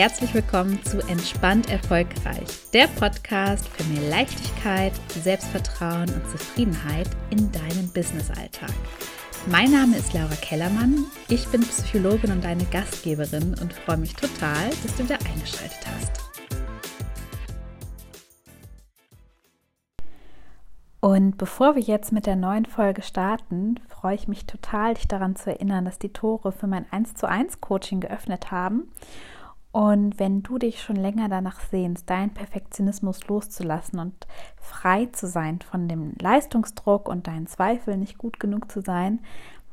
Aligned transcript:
herzlich 0.00 0.32
willkommen 0.32 0.82
zu 0.82 0.98
Entspannt 1.08 1.68
Erfolgreich, 1.68 2.70
der 2.72 2.86
Podcast 2.86 3.68
für 3.68 3.84
mehr 3.84 4.08
Leichtigkeit, 4.08 4.94
Selbstvertrauen 5.08 6.08
und 6.08 6.26
Zufriedenheit 6.30 7.06
in 7.28 7.52
deinem 7.52 7.86
Businessalltag. 7.92 8.72
Mein 9.50 9.70
Name 9.70 9.98
ist 9.98 10.14
Laura 10.14 10.34
Kellermann, 10.40 11.04
ich 11.28 11.46
bin 11.48 11.60
Psychologin 11.60 12.32
und 12.32 12.42
deine 12.42 12.64
Gastgeberin 12.64 13.54
und 13.60 13.74
freue 13.74 13.98
mich 13.98 14.14
total, 14.14 14.70
dass 14.70 14.96
du 14.96 15.04
wieder 15.04 15.18
eingeschaltet 15.18 15.86
hast. 15.86 16.22
Und 21.00 21.36
bevor 21.36 21.74
wir 21.74 21.82
jetzt 21.82 22.10
mit 22.10 22.24
der 22.24 22.36
neuen 22.36 22.64
Folge 22.64 23.02
starten, 23.02 23.78
freue 23.86 24.14
ich 24.14 24.28
mich 24.28 24.46
total, 24.46 24.94
dich 24.94 25.08
daran 25.08 25.36
zu 25.36 25.50
erinnern, 25.50 25.84
dass 25.84 25.98
die 25.98 26.14
Tore 26.14 26.52
für 26.52 26.66
mein 26.66 26.90
1 26.90 27.16
zu 27.16 27.28
1 27.28 27.60
Coaching 27.60 28.00
geöffnet 28.00 28.50
haben 28.50 28.90
und 29.72 30.18
wenn 30.18 30.42
du 30.42 30.58
dich 30.58 30.82
schon 30.82 30.96
länger 30.96 31.28
danach 31.28 31.60
sehnst, 31.60 32.10
deinen 32.10 32.34
Perfektionismus 32.34 33.28
loszulassen 33.28 34.00
und 34.00 34.26
frei 34.56 35.06
zu 35.12 35.28
sein 35.28 35.60
von 35.60 35.86
dem 35.86 36.14
Leistungsdruck 36.20 37.08
und 37.08 37.28
deinen 37.28 37.46
Zweifeln, 37.46 38.00
nicht 38.00 38.18
gut 38.18 38.40
genug 38.40 38.70
zu 38.70 38.80
sein, 38.80 39.20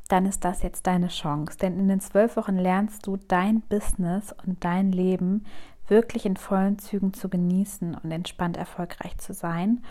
dann 0.06 0.24
ist 0.24 0.44
das 0.44 0.62
jetzt 0.62 0.86
deine 0.86 1.08
Chance. 1.08 1.58
Denn 1.58 1.78
in 1.78 1.88
den 1.88 2.00
zwölf 2.00 2.36
Wochen 2.36 2.56
lernst 2.56 3.06
du 3.06 3.16
dein 3.16 3.60
Business 3.62 4.34
und 4.46 4.64
dein 4.64 4.92
Leben 4.92 5.44
wirklich 5.88 6.26
in 6.26 6.36
vollen 6.36 6.78
Zügen 6.78 7.12
zu 7.12 7.28
genießen 7.28 7.96
und 7.96 8.10
entspannt 8.12 8.56
erfolgreich 8.56 9.18
zu 9.18 9.34
sein. 9.34 9.82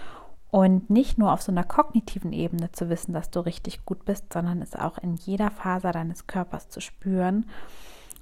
Und 0.50 0.90
nicht 0.90 1.18
nur 1.18 1.34
auf 1.34 1.42
so 1.42 1.52
einer 1.52 1.66
kognitiven 1.66 2.32
Ebene 2.32 2.72
zu 2.72 2.90
wissen, 2.90 3.12
dass 3.12 3.30
du 3.30 3.42
richtig 3.42 3.84
gut 3.84 4.06
bist, 4.06 4.32
sondern 4.32 4.62
es 4.62 4.74
auch 4.74 4.98
in 4.98 5.16
jeder 5.16 5.52
Faser 5.52 5.92
deines 5.92 6.28
Körpers 6.28 6.70
zu 6.70 6.80
spüren 6.80 7.46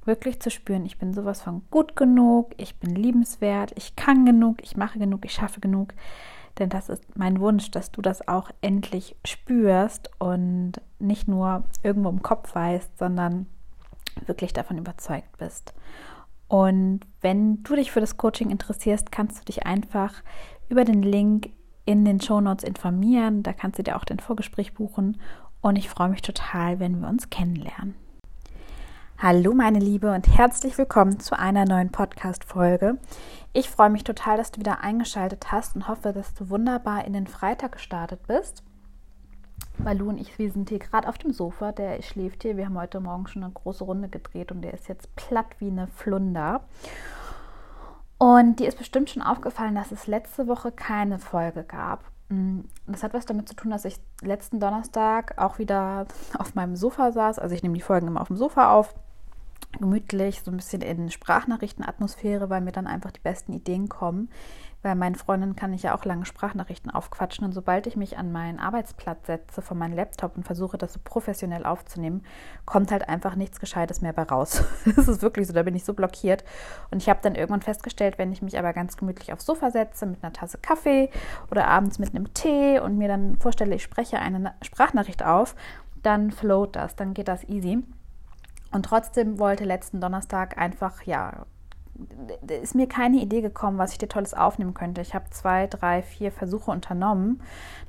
wirklich 0.05 0.39
zu 0.39 0.49
spüren, 0.49 0.85
ich 0.85 0.97
bin 0.97 1.13
sowas 1.13 1.41
von 1.41 1.63
gut 1.71 1.95
genug, 1.95 2.53
ich 2.57 2.79
bin 2.79 2.95
liebenswert, 2.95 3.71
ich 3.75 3.95
kann 3.95 4.25
genug, 4.25 4.57
ich 4.61 4.77
mache 4.77 4.99
genug, 4.99 5.25
ich 5.25 5.33
schaffe 5.33 5.59
genug. 5.59 5.93
Denn 6.57 6.69
das 6.69 6.89
ist 6.89 7.03
mein 7.17 7.39
Wunsch, 7.39 7.71
dass 7.71 7.91
du 7.91 8.01
das 8.01 8.27
auch 8.27 8.49
endlich 8.61 9.15
spürst 9.25 10.09
und 10.19 10.73
nicht 10.99 11.27
nur 11.27 11.65
irgendwo 11.83 12.09
im 12.09 12.21
Kopf 12.21 12.55
weißt, 12.55 12.97
sondern 12.97 13.47
wirklich 14.25 14.53
davon 14.53 14.77
überzeugt 14.77 15.37
bist. 15.37 15.73
Und 16.47 17.01
wenn 17.21 17.63
du 17.63 17.75
dich 17.75 17.91
für 17.91 17.99
das 17.99 18.17
Coaching 18.17 18.51
interessierst, 18.51 19.11
kannst 19.11 19.39
du 19.39 19.45
dich 19.45 19.65
einfach 19.65 20.13
über 20.69 20.85
den 20.85 21.01
Link 21.01 21.49
in 21.85 22.05
den 22.05 22.21
Show 22.21 22.39
Notes 22.39 22.63
informieren. 22.63 23.43
Da 23.43 23.53
kannst 23.53 23.79
du 23.79 23.83
dir 23.83 23.97
auch 23.97 24.05
den 24.05 24.19
Vorgespräch 24.19 24.73
buchen. 24.73 25.19
Und 25.61 25.75
ich 25.77 25.89
freue 25.89 26.09
mich 26.09 26.21
total, 26.21 26.79
wenn 26.79 27.01
wir 27.01 27.09
uns 27.09 27.29
kennenlernen. 27.29 27.95
Hallo 29.17 29.53
meine 29.53 29.79
Liebe 29.79 30.11
und 30.11 30.27
herzlich 30.27 30.77
willkommen 30.77 31.21
zu 31.21 31.39
einer 31.39 31.63
neuen 31.63 31.89
Podcast-Folge. 31.89 32.97
Ich 33.53 33.69
freue 33.69 33.89
mich 33.89 34.03
total, 34.03 34.35
dass 34.35 34.51
du 34.51 34.59
wieder 34.59 34.81
eingeschaltet 34.81 35.53
hast 35.53 35.73
und 35.73 35.87
hoffe, 35.87 36.11
dass 36.11 36.33
du 36.33 36.49
wunderbar 36.49 37.05
in 37.05 37.13
den 37.13 37.25
Freitag 37.25 37.71
gestartet 37.71 38.27
bist. 38.27 38.61
Malu 39.77 40.09
und 40.09 40.17
ich, 40.17 40.37
wir 40.37 40.51
sind 40.51 40.67
hier 40.67 40.79
gerade 40.79 41.07
auf 41.07 41.17
dem 41.17 41.31
Sofa, 41.31 41.71
der 41.71 42.01
schläft 42.01 42.43
hier. 42.43 42.57
Wir 42.57 42.65
haben 42.65 42.77
heute 42.77 42.99
Morgen 42.99 43.25
schon 43.27 43.45
eine 43.45 43.53
große 43.53 43.85
Runde 43.85 44.09
gedreht 44.09 44.51
und 44.51 44.61
der 44.61 44.73
ist 44.73 44.89
jetzt 44.89 45.15
platt 45.15 45.47
wie 45.59 45.69
eine 45.69 45.87
Flunder. 45.87 46.65
Und 48.17 48.59
dir 48.59 48.67
ist 48.67 48.77
bestimmt 48.77 49.09
schon 49.09 49.23
aufgefallen, 49.23 49.75
dass 49.75 49.93
es 49.93 50.07
letzte 50.07 50.47
Woche 50.47 50.73
keine 50.73 51.19
Folge 51.19 51.63
gab. 51.63 52.03
Mm, 52.27 52.61
das 52.85 53.01
hat 53.01 53.13
was 53.13 53.25
damit 53.25 53.47
zu 53.47 53.55
tun, 53.55 53.71
dass 53.71 53.85
ich 53.85 53.97
letzten 54.21 54.59
Donnerstag 54.59 55.37
auch 55.37 55.57
wieder 55.57 56.05
auf 56.37 56.53
meinem 56.53 56.75
Sofa 56.75 57.13
saß. 57.13 57.39
Also 57.39 57.55
ich 57.55 57.63
nehme 57.63 57.75
die 57.75 57.81
Folgen 57.81 58.07
immer 58.07 58.19
auf 58.19 58.27
dem 58.27 58.37
Sofa 58.37 58.73
auf 58.73 58.93
gemütlich, 59.79 60.41
so 60.43 60.51
ein 60.51 60.57
bisschen 60.57 60.81
in 60.81 61.11
Sprachnachrichtenatmosphäre, 61.11 62.49
weil 62.49 62.61
mir 62.61 62.71
dann 62.71 62.87
einfach 62.87 63.11
die 63.11 63.19
besten 63.19 63.53
Ideen 63.53 63.89
kommen. 63.89 64.29
Weil 64.81 64.93
meinen 64.93 65.15
Freundinnen 65.15 65.55
kann 65.55 65.73
ich 65.73 65.81
ja 65.81 65.95
auch 65.95 66.05
lange 66.05 66.25
Sprachnachrichten 66.25 66.91
aufquatschen. 66.91 67.43
Und 67.43 67.53
sobald 67.53 67.87
ich 67.87 67.95
mich 67.95 68.19
an 68.19 68.31
meinen 68.31 68.59
Arbeitsplatz 68.59 69.25
setze 69.25 69.63
von 69.63 69.79
meinem 69.79 69.95
Laptop 69.95 70.37
und 70.37 70.43
versuche, 70.43 70.77
das 70.77 70.93
so 70.93 70.99
professionell 71.03 71.65
aufzunehmen, 71.65 72.23
kommt 72.65 72.91
halt 72.91 73.09
einfach 73.09 73.35
nichts 73.35 73.59
Gescheites 73.59 74.01
mehr 74.01 74.13
bei 74.13 74.21
raus. 74.21 74.63
das 74.95 75.07
ist 75.07 75.23
wirklich 75.23 75.47
so, 75.47 75.53
da 75.53 75.63
bin 75.63 75.73
ich 75.73 75.85
so 75.85 75.95
blockiert. 75.95 76.43
Und 76.91 77.01
ich 77.01 77.09
habe 77.09 77.19
dann 77.23 77.33
irgendwann 77.33 77.63
festgestellt, 77.63 78.19
wenn 78.19 78.31
ich 78.31 78.43
mich 78.43 78.59
aber 78.59 78.73
ganz 78.73 78.95
gemütlich 78.95 79.33
aufs 79.33 79.47
Sofa 79.47 79.71
setze 79.71 80.05
mit 80.05 80.23
einer 80.23 80.33
Tasse 80.33 80.59
Kaffee 80.59 81.09
oder 81.49 81.67
abends 81.67 81.97
mit 81.97 82.13
einem 82.13 82.31
Tee 82.35 82.79
und 82.79 82.95
mir 82.95 83.07
dann 83.07 83.37
vorstelle, 83.37 83.73
ich 83.73 83.83
spreche 83.83 84.19
eine 84.19 84.53
Sprachnachricht 84.61 85.23
auf, 85.23 85.55
dann 86.03 86.29
float 86.29 86.75
das, 86.75 86.95
dann 86.95 87.15
geht 87.15 87.27
das 87.27 87.43
easy. 87.45 87.83
Und 88.75 88.83
trotzdem 88.83 89.39
wollte 89.39 89.63
letzten 89.63 90.01
Donnerstag 90.01 90.57
einfach, 90.57 91.03
ja, 91.03 91.45
ist 92.45 92.75
mir 92.75 92.89
keine 92.89 93.21
Idee 93.21 93.39
gekommen, 93.39 93.77
was 93.77 93.93
ich 93.93 93.97
dir 93.97 94.09
Tolles 94.09 94.33
aufnehmen 94.33 94.73
könnte. 94.73 94.99
Ich 94.99 95.15
habe 95.15 95.29
zwei, 95.29 95.67
drei, 95.67 96.01
vier 96.01 96.29
Versuche 96.29 96.71
unternommen. 96.71 97.41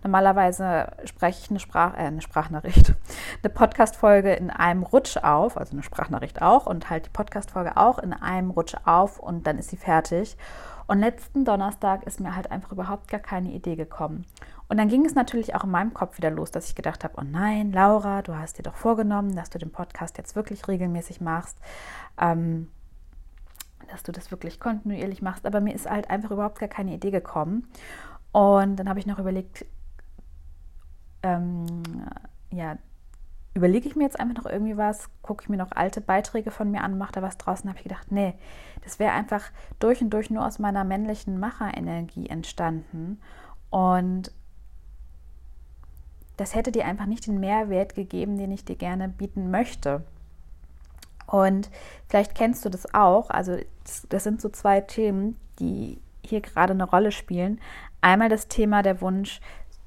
Normalerweise 0.05 0.93
spreche 1.05 1.41
ich 1.43 1.51
eine, 1.51 1.59
Sprach, 1.59 1.95
äh, 1.95 2.03
eine 2.03 2.23
Sprachnachricht, 2.23 2.95
eine 3.43 3.53
Podcast-Folge 3.53 4.35
in 4.35 4.51
einem 4.51 4.85
Rutsch 4.85 5.17
auf, 5.17 5.57
also 5.57 5.73
eine 5.73 5.83
Sprachnachricht 5.83 6.41
auch 6.41 6.67
und 6.67 6.89
halt 6.89 7.07
die 7.07 7.11
Podcast-Folge 7.11 7.77
auch 7.77 7.99
in 7.99 8.13
einem 8.13 8.53
Rutsch 8.53 8.77
auf 8.85 9.19
und 9.19 9.45
dann 9.49 9.59
ist 9.59 9.71
sie 9.71 9.77
fertig. 9.77 10.37
Und 10.87 11.01
letzten 11.01 11.45
Donnerstag 11.45 12.05
ist 12.05 12.21
mir 12.21 12.37
halt 12.37 12.51
einfach 12.51 12.73
überhaupt 12.73 13.09
gar 13.09 13.21
keine 13.21 13.53
Idee 13.53 13.75
gekommen. 13.75 14.25
Und 14.69 14.79
dann 14.79 14.89
ging 14.89 15.05
es 15.05 15.15
natürlich 15.15 15.55
auch 15.55 15.65
in 15.65 15.71
meinem 15.71 15.95
Kopf 15.95 16.19
wieder 16.19 16.31
los, 16.31 16.51
dass 16.51 16.69
ich 16.69 16.75
gedacht 16.75 17.05
habe, 17.05 17.15
oh 17.19 17.25
nein, 17.25 17.73
Laura, 17.73 18.23
du 18.23 18.37
hast 18.37 18.59
dir 18.59 18.63
doch 18.63 18.77
vorgenommen, 18.77 19.35
dass 19.35 19.51
du 19.51 19.59
den 19.59 19.71
Podcast 19.71 20.19
jetzt 20.19 20.37
wirklich 20.37 20.67
regelmäßig 20.67 21.21
machst, 21.21 21.59
ähm, 22.21 22.69
dass 23.91 24.03
du 24.03 24.13
das 24.13 24.31
wirklich 24.31 24.59
kontinuierlich 24.61 25.23
machst. 25.23 25.47
Aber 25.47 25.61
mir 25.61 25.75
ist 25.75 25.89
halt 25.89 26.11
einfach 26.11 26.31
überhaupt 26.31 26.59
gar 26.59 26.69
keine 26.69 26.95
Idee 26.95 27.11
gekommen. 27.11 27.69
Und 28.33 28.77
dann 28.77 28.89
habe 28.89 28.99
ich 28.99 29.07
noch 29.07 29.19
überlegt, 29.19 29.65
ähm, 31.23 31.83
ja, 32.51 32.77
überlege 33.57 33.89
ich 33.89 33.97
mir 33.97 34.05
jetzt 34.05 34.21
einfach 34.21 34.37
noch 34.37 34.51
irgendwie 34.51 34.77
was, 34.77 35.09
gucke 35.23 35.43
ich 35.43 35.49
mir 35.49 35.57
noch 35.57 35.73
alte 35.73 36.01
Beiträge 36.01 36.51
von 36.51 36.71
mir 36.71 36.83
an, 36.83 36.99
mache 36.99 37.13
da 37.13 37.23
was 37.23 37.39
draußen, 37.39 37.69
habe 37.69 37.79
ich 37.79 37.85
gedacht, 37.85 38.13
nee, 38.13 38.35
das 38.85 38.99
wäre 38.99 39.13
einfach 39.13 39.51
durch 39.79 40.03
und 40.03 40.11
durch 40.11 40.31
nur 40.31 40.47
aus 40.47 40.59
meiner 40.59 40.85
männlichen 40.85 41.41
Macherenergie 41.41 42.29
entstanden. 42.29 43.21
Und 43.71 44.31
das 46.37 46.55
hätte 46.55 46.71
dir 46.71 46.85
einfach 46.85 47.07
nicht 47.07 47.27
den 47.27 47.41
Mehrwert 47.41 47.95
gegeben, 47.95 48.37
den 48.37 48.53
ich 48.53 48.65
dir 48.65 48.77
gerne 48.77 49.09
bieten 49.09 49.51
möchte. 49.51 50.05
Und 51.27 51.71
vielleicht 52.09 52.35
kennst 52.35 52.65
du 52.65 52.69
das 52.69 52.95
auch. 52.95 53.31
Also 53.31 53.57
das 54.09 54.23
sind 54.23 54.41
so 54.41 54.51
zwei 54.51 54.83
Themen, 54.83 55.37
die 55.59 56.01
hier 56.23 56.43
gerade 56.43 56.75
eine 56.75 56.85
Rolle 56.85 57.11
spielen. 57.11 57.61
Einmal 58.01 58.29
das 58.29 58.49
Thema 58.49 58.83
der 58.83 59.01
Wunsch, 59.01 59.41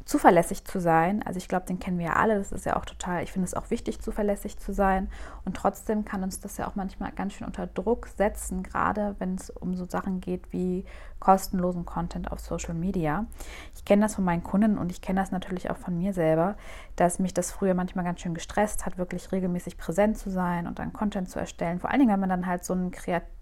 zuverlässig 0.09 0.65
zu 0.65 0.81
sein. 0.81 1.21
Also 1.23 1.37
ich 1.37 1.47
glaube, 1.47 1.67
den 1.67 1.77
kennen 1.77 1.99
wir 1.99 2.07
ja 2.07 2.13
alle. 2.13 2.35
Das 2.39 2.51
ist 2.51 2.65
ja 2.65 2.75
auch 2.77 2.85
total, 2.85 3.21
ich 3.21 3.31
finde 3.31 3.45
es 3.45 3.53
auch 3.53 3.69
wichtig, 3.69 4.01
zuverlässig 4.01 4.57
zu 4.57 4.73
sein. 4.73 5.07
Und 5.45 5.55
trotzdem 5.55 6.03
kann 6.03 6.23
uns 6.23 6.39
das 6.39 6.57
ja 6.57 6.67
auch 6.67 6.73
manchmal 6.73 7.11
ganz 7.11 7.33
schön 7.33 7.45
unter 7.45 7.67
Druck 7.67 8.07
setzen, 8.17 8.63
gerade 8.63 9.15
wenn 9.19 9.35
es 9.35 9.51
um 9.51 9.75
so 9.75 9.85
Sachen 9.85 10.19
geht 10.19 10.51
wie 10.51 10.83
kostenlosen 11.19 11.85
Content 11.85 12.31
auf 12.31 12.39
Social 12.39 12.73
Media. 12.73 13.27
Ich 13.75 13.85
kenne 13.85 14.01
das 14.01 14.15
von 14.15 14.23
meinen 14.23 14.41
Kunden 14.41 14.79
und 14.79 14.91
ich 14.91 15.01
kenne 15.01 15.19
das 15.19 15.31
natürlich 15.31 15.69
auch 15.69 15.77
von 15.77 15.95
mir 15.95 16.11
selber, 16.13 16.55
dass 16.95 17.19
mich 17.19 17.35
das 17.35 17.51
früher 17.51 17.75
manchmal 17.75 18.03
ganz 18.03 18.21
schön 18.21 18.33
gestresst 18.33 18.87
hat, 18.87 18.97
wirklich 18.97 19.31
regelmäßig 19.31 19.77
präsent 19.77 20.17
zu 20.17 20.31
sein 20.31 20.65
und 20.65 20.79
dann 20.79 20.91
Content 20.91 21.29
zu 21.29 21.37
erstellen. 21.37 21.79
Vor 21.79 21.91
allen 21.91 21.99
Dingen, 21.99 22.11
wenn 22.11 22.19
man 22.19 22.29
dann 22.29 22.47
halt 22.47 22.63
so 22.63 22.73
ein 22.73 22.89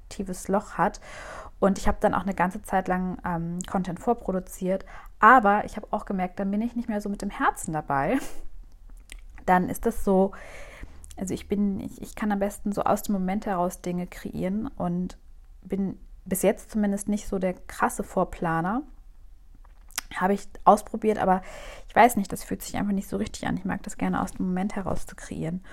kreatives 0.08 0.48
Loch 0.48 0.74
hat. 0.74 1.00
Und 1.60 1.78
ich 1.78 1.88
habe 1.88 1.98
dann 2.00 2.14
auch 2.14 2.22
eine 2.22 2.36
ganze 2.36 2.62
Zeit 2.62 2.88
lang 2.88 3.18
ähm, 3.26 3.60
Content 3.70 4.00
vorproduziert. 4.00 4.86
Aber 5.20 5.66
ich 5.66 5.76
habe 5.76 5.88
auch 5.92 6.06
gemerkt, 6.06 6.40
dann 6.40 6.52
bin 6.52 6.62
ich 6.62 6.76
nicht 6.76 6.90
mehr 6.90 7.02
so 7.02 7.10
mit 7.10 7.22
dem 7.22 7.30
Herzen 7.32 7.74
dabei. 7.74 8.20
Dann 9.46 9.70
ist 9.70 9.86
das 9.86 10.04
so, 10.04 10.34
also 11.16 11.34
ich 11.34 11.48
bin, 11.48 11.80
ich, 11.80 12.02
ich 12.02 12.16
kann 12.16 12.34
am 12.34 12.40
besten 12.40 12.74
so 12.74 12.84
aus 12.84 13.04
dem 13.04 13.14
Moment 13.14 13.46
heraus 13.46 13.82
Dinge 13.82 14.06
kreieren 14.06 14.68
und 14.68 15.18
bin 15.62 15.98
bis 16.26 16.42
jetzt 16.42 16.70
zumindest 16.70 17.08
nicht 17.08 17.30
so 17.30 17.40
der 17.40 17.54
krasse 17.54 18.04
Vorplaner. 18.04 18.82
Habe 20.14 20.34
ich 20.34 20.50
ausprobiert, 20.66 21.18
aber 21.18 21.42
ich 21.88 21.96
weiß 21.96 22.18
nicht, 22.18 22.34
das 22.34 22.44
fühlt 22.44 22.62
sich 22.62 22.76
einfach 22.76 22.92
nicht 22.92 23.08
so 23.08 23.16
richtig 23.16 23.48
an. 23.48 23.56
Ich 23.56 23.64
mag 23.64 23.82
das 23.84 23.96
gerne 23.96 24.22
aus 24.22 24.34
dem 24.34 24.48
Moment 24.48 24.76
heraus 24.76 25.06
zu 25.06 25.16
kreieren. 25.16 25.64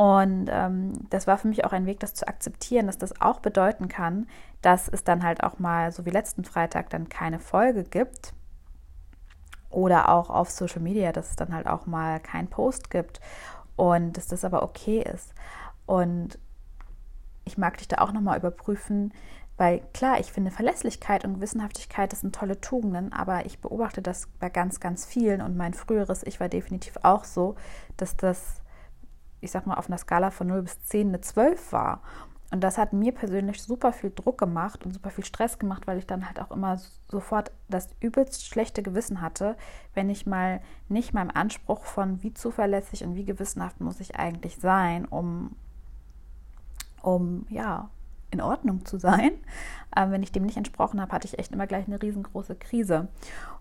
Und 0.00 0.48
ähm, 0.50 0.94
das 1.10 1.26
war 1.26 1.36
für 1.36 1.48
mich 1.48 1.66
auch 1.66 1.74
ein 1.74 1.84
Weg, 1.84 2.00
das 2.00 2.14
zu 2.14 2.26
akzeptieren, 2.26 2.86
dass 2.86 2.96
das 2.96 3.20
auch 3.20 3.40
bedeuten 3.40 3.88
kann, 3.88 4.28
dass 4.62 4.88
es 4.88 5.04
dann 5.04 5.22
halt 5.22 5.42
auch 5.42 5.58
mal, 5.58 5.92
so 5.92 6.06
wie 6.06 6.10
letzten 6.10 6.42
Freitag, 6.42 6.88
dann 6.88 7.10
keine 7.10 7.38
Folge 7.38 7.84
gibt. 7.84 8.32
Oder 9.68 10.08
auch 10.08 10.30
auf 10.30 10.48
Social 10.48 10.80
Media, 10.80 11.12
dass 11.12 11.28
es 11.28 11.36
dann 11.36 11.52
halt 11.54 11.66
auch 11.66 11.84
mal 11.84 12.18
keinen 12.18 12.48
Post 12.48 12.88
gibt. 12.90 13.20
Und 13.76 14.16
dass 14.16 14.26
das 14.26 14.42
aber 14.42 14.62
okay 14.62 15.02
ist. 15.02 15.34
Und 15.84 16.38
ich 17.44 17.58
mag 17.58 17.76
dich 17.76 17.88
da 17.88 17.98
auch 17.98 18.12
nochmal 18.12 18.38
überprüfen, 18.38 19.12
weil 19.58 19.82
klar, 19.92 20.18
ich 20.18 20.32
finde 20.32 20.50
Verlässlichkeit 20.50 21.26
und 21.26 21.34
Gewissenhaftigkeit, 21.34 22.10
das 22.10 22.22
sind 22.22 22.34
tolle 22.34 22.58
Tugenden, 22.58 23.12
aber 23.12 23.44
ich 23.44 23.60
beobachte 23.60 24.00
das 24.00 24.28
bei 24.38 24.48
ganz, 24.48 24.80
ganz 24.80 25.04
vielen 25.04 25.42
und 25.42 25.58
mein 25.58 25.74
früheres 25.74 26.22
Ich 26.26 26.40
war 26.40 26.48
definitiv 26.48 26.96
auch 27.02 27.24
so, 27.24 27.56
dass 27.98 28.16
das 28.16 28.62
ich 29.40 29.50
sag 29.50 29.66
mal, 29.66 29.76
auf 29.76 29.88
einer 29.88 29.98
Skala 29.98 30.30
von 30.30 30.48
0 30.48 30.62
bis 30.62 30.82
10 30.82 31.08
eine 31.08 31.20
12 31.20 31.72
war. 31.72 32.02
Und 32.52 32.62
das 32.62 32.78
hat 32.78 32.92
mir 32.92 33.12
persönlich 33.12 33.62
super 33.62 33.92
viel 33.92 34.10
Druck 34.10 34.38
gemacht 34.38 34.84
und 34.84 34.92
super 34.92 35.10
viel 35.10 35.24
Stress 35.24 35.58
gemacht, 35.58 35.86
weil 35.86 35.98
ich 35.98 36.06
dann 36.06 36.26
halt 36.26 36.40
auch 36.40 36.50
immer 36.50 36.80
sofort 37.08 37.52
das 37.68 37.90
übelst 38.00 38.44
schlechte 38.44 38.82
Gewissen 38.82 39.20
hatte, 39.20 39.56
wenn 39.94 40.10
ich 40.10 40.26
mal 40.26 40.60
nicht 40.88 41.14
meinem 41.14 41.30
Anspruch 41.32 41.84
von 41.84 42.22
wie 42.24 42.34
zuverlässig 42.34 43.04
und 43.04 43.14
wie 43.14 43.24
gewissenhaft 43.24 43.80
muss 43.80 44.00
ich 44.00 44.16
eigentlich 44.16 44.56
sein, 44.56 45.04
um, 45.04 45.54
um 47.02 47.46
ja, 47.50 47.88
in 48.32 48.40
Ordnung 48.40 48.84
zu 48.84 48.98
sein. 48.98 49.32
Ähm, 49.96 50.12
wenn 50.12 50.22
ich 50.22 50.30
dem 50.30 50.44
nicht 50.44 50.56
entsprochen 50.56 51.00
habe, 51.00 51.10
hatte 51.10 51.26
ich 51.26 51.40
echt 51.40 51.50
immer 51.50 51.66
gleich 51.66 51.88
eine 51.88 52.00
riesengroße 52.00 52.54
Krise. 52.54 53.08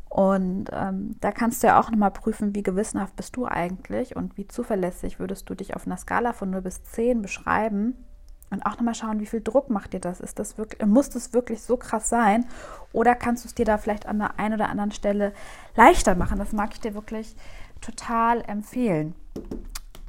Und 0.09 0.65
ähm, 0.73 1.15
da 1.21 1.31
kannst 1.31 1.61
du 1.61 1.67
ja 1.67 1.79
auch 1.79 1.91
nochmal 1.91 2.11
prüfen, 2.11 2.55
wie 2.55 2.63
gewissenhaft 2.63 3.15
bist 3.15 3.35
du 3.35 3.45
eigentlich 3.45 4.15
und 4.15 4.37
wie 4.37 4.47
zuverlässig 4.47 5.19
würdest 5.19 5.49
du 5.49 5.55
dich 5.55 5.75
auf 5.75 5.85
einer 5.85 5.97
Skala 5.97 6.33
von 6.33 6.49
0 6.49 6.61
bis 6.61 6.83
10 6.83 7.21
beschreiben. 7.21 8.05
Und 8.49 8.65
auch 8.65 8.77
nochmal 8.77 8.95
schauen, 8.95 9.19
wie 9.19 9.27
viel 9.27 9.41
Druck 9.41 9.69
macht 9.69 9.93
dir 9.93 9.99
das? 9.99 10.19
Ist 10.19 10.39
das 10.39 10.57
wirklich, 10.57 10.83
muss 10.87 11.09
das 11.09 11.33
wirklich 11.33 11.61
so 11.61 11.77
krass 11.77 12.09
sein? 12.09 12.45
Oder 12.91 13.13
kannst 13.13 13.43
du 13.43 13.47
es 13.47 13.53
dir 13.53 13.65
da 13.65 13.77
vielleicht 13.77 14.07
an 14.07 14.17
der 14.17 14.39
einen 14.39 14.55
oder 14.55 14.69
anderen 14.69 14.91
Stelle 14.91 15.33
leichter 15.75 16.15
machen? 16.15 16.39
Das 16.39 16.51
mag 16.51 16.71
ich 16.73 16.79
dir 16.79 16.95
wirklich 16.95 17.35
total 17.79 18.41
empfehlen. 18.41 19.13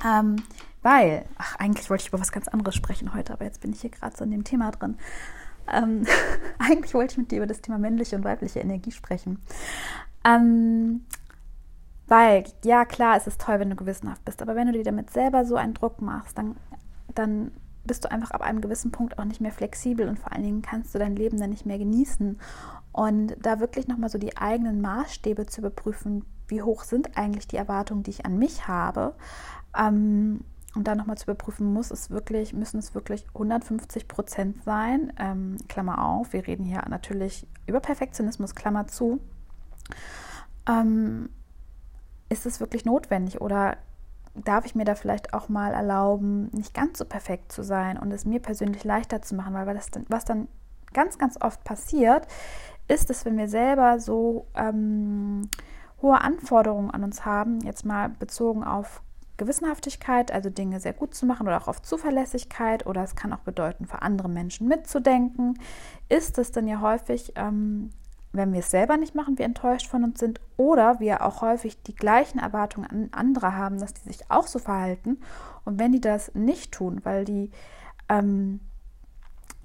Ähm, 0.02 0.36
weil, 0.82 1.26
ach, 1.36 1.56
eigentlich 1.56 1.90
wollte 1.90 2.02
ich 2.02 2.08
über 2.08 2.20
was 2.20 2.32
ganz 2.32 2.48
anderes 2.48 2.74
sprechen 2.74 3.12
heute, 3.12 3.34
aber 3.34 3.44
jetzt 3.44 3.60
bin 3.60 3.72
ich 3.72 3.82
hier 3.82 3.90
gerade 3.90 4.16
so 4.16 4.24
in 4.24 4.30
dem 4.30 4.44
Thema 4.44 4.70
drin. 4.70 4.96
Ähm, 5.72 6.06
eigentlich 6.58 6.94
wollte 6.94 7.12
ich 7.12 7.18
mit 7.18 7.30
dir 7.30 7.38
über 7.38 7.46
das 7.46 7.60
Thema 7.60 7.78
männliche 7.78 8.16
und 8.16 8.24
weibliche 8.24 8.60
Energie 8.60 8.92
sprechen. 8.92 9.38
Ähm, 10.24 11.04
weil, 12.06 12.44
ja, 12.64 12.84
klar, 12.84 13.16
es 13.16 13.26
ist 13.26 13.40
toll, 13.40 13.60
wenn 13.60 13.70
du 13.70 13.76
gewissenhaft 13.76 14.24
bist, 14.24 14.42
aber 14.42 14.56
wenn 14.56 14.66
du 14.66 14.72
dir 14.72 14.84
damit 14.84 15.10
selber 15.10 15.44
so 15.44 15.56
einen 15.56 15.74
Druck 15.74 16.02
machst, 16.02 16.36
dann, 16.36 16.56
dann 17.14 17.52
bist 17.84 18.04
du 18.04 18.10
einfach 18.10 18.32
ab 18.32 18.42
einem 18.42 18.60
gewissen 18.60 18.90
Punkt 18.90 19.18
auch 19.18 19.24
nicht 19.24 19.40
mehr 19.40 19.52
flexibel 19.52 20.08
und 20.08 20.18
vor 20.18 20.32
allen 20.32 20.42
Dingen 20.42 20.62
kannst 20.62 20.94
du 20.94 20.98
dein 20.98 21.16
Leben 21.16 21.38
dann 21.38 21.50
nicht 21.50 21.66
mehr 21.66 21.78
genießen. 21.78 22.38
Und 22.92 23.36
da 23.40 23.60
wirklich 23.60 23.86
nochmal 23.86 24.10
so 24.10 24.18
die 24.18 24.36
eigenen 24.36 24.80
Maßstäbe 24.80 25.46
zu 25.46 25.60
überprüfen, 25.60 26.24
wie 26.48 26.62
hoch 26.62 26.82
sind 26.82 27.16
eigentlich 27.16 27.46
die 27.46 27.56
Erwartungen, 27.56 28.02
die 28.02 28.10
ich 28.10 28.26
an 28.26 28.38
mich 28.38 28.66
habe. 28.66 29.14
Ähm, 29.78 30.40
und 30.74 30.86
dann 30.86 30.98
nochmal 30.98 31.18
zu 31.18 31.24
überprüfen, 31.24 31.72
muss 31.72 31.90
es 31.90 32.10
wirklich, 32.10 32.52
müssen 32.52 32.78
es 32.78 32.94
wirklich 32.94 33.26
150 33.34 34.06
Prozent 34.06 34.62
sein? 34.64 35.12
Ähm, 35.18 35.56
Klammer 35.68 36.04
auf, 36.04 36.32
wir 36.32 36.46
reden 36.46 36.64
hier 36.64 36.82
natürlich 36.88 37.46
über 37.66 37.80
Perfektionismus, 37.80 38.54
Klammer 38.54 38.86
zu. 38.86 39.20
Ähm, 40.68 41.30
ist 42.28 42.46
es 42.46 42.60
wirklich 42.60 42.84
notwendig 42.84 43.40
oder 43.40 43.76
darf 44.34 44.64
ich 44.64 44.76
mir 44.76 44.84
da 44.84 44.94
vielleicht 44.94 45.34
auch 45.34 45.48
mal 45.48 45.72
erlauben, 45.72 46.48
nicht 46.52 46.72
ganz 46.72 46.98
so 46.98 47.04
perfekt 47.04 47.50
zu 47.50 47.64
sein 47.64 47.98
und 47.98 48.12
es 48.12 48.24
mir 48.24 48.40
persönlich 48.40 48.84
leichter 48.84 49.22
zu 49.22 49.34
machen, 49.34 49.54
weil 49.54 49.74
das 49.74 49.88
was 50.08 50.24
dann 50.24 50.46
ganz, 50.92 51.18
ganz 51.18 51.40
oft 51.40 51.64
passiert, 51.64 52.26
ist 52.88 53.10
es, 53.10 53.24
wenn 53.24 53.36
wir 53.36 53.48
selber 53.48 53.98
so 53.98 54.46
ähm, 54.54 55.48
hohe 56.02 56.20
Anforderungen 56.20 56.90
an 56.90 57.04
uns 57.04 57.24
haben, 57.24 57.60
jetzt 57.60 57.84
mal 57.84 58.08
bezogen 58.08 58.64
auf 58.64 59.02
Gewissenhaftigkeit, 59.40 60.30
also 60.30 60.50
Dinge 60.50 60.80
sehr 60.80 60.92
gut 60.92 61.14
zu 61.14 61.24
machen 61.24 61.46
oder 61.46 61.60
auch 61.60 61.66
auf 61.66 61.80
Zuverlässigkeit 61.80 62.86
oder 62.86 63.02
es 63.02 63.16
kann 63.16 63.32
auch 63.32 63.38
bedeuten, 63.40 63.86
für 63.86 64.02
andere 64.02 64.28
Menschen 64.28 64.68
mitzudenken, 64.68 65.58
ist 66.10 66.36
es 66.36 66.52
dann 66.52 66.68
ja 66.68 66.82
häufig, 66.82 67.32
ähm, 67.36 67.90
wenn 68.32 68.52
wir 68.52 68.60
es 68.60 68.70
selber 68.70 68.98
nicht 68.98 69.14
machen, 69.14 69.38
wir 69.38 69.46
enttäuscht 69.46 69.88
von 69.88 70.04
uns 70.04 70.20
sind 70.20 70.40
oder 70.58 71.00
wir 71.00 71.24
auch 71.24 71.40
häufig 71.40 71.82
die 71.82 71.96
gleichen 71.96 72.38
Erwartungen 72.38 72.88
an 72.88 73.08
andere 73.12 73.56
haben, 73.56 73.78
dass 73.78 73.94
die 73.94 74.06
sich 74.06 74.30
auch 74.30 74.46
so 74.46 74.58
verhalten? 74.58 75.18
Und 75.64 75.78
wenn 75.78 75.92
die 75.92 76.02
das 76.02 76.34
nicht 76.34 76.72
tun, 76.72 77.00
weil 77.04 77.24
die, 77.24 77.50
ähm, 78.10 78.60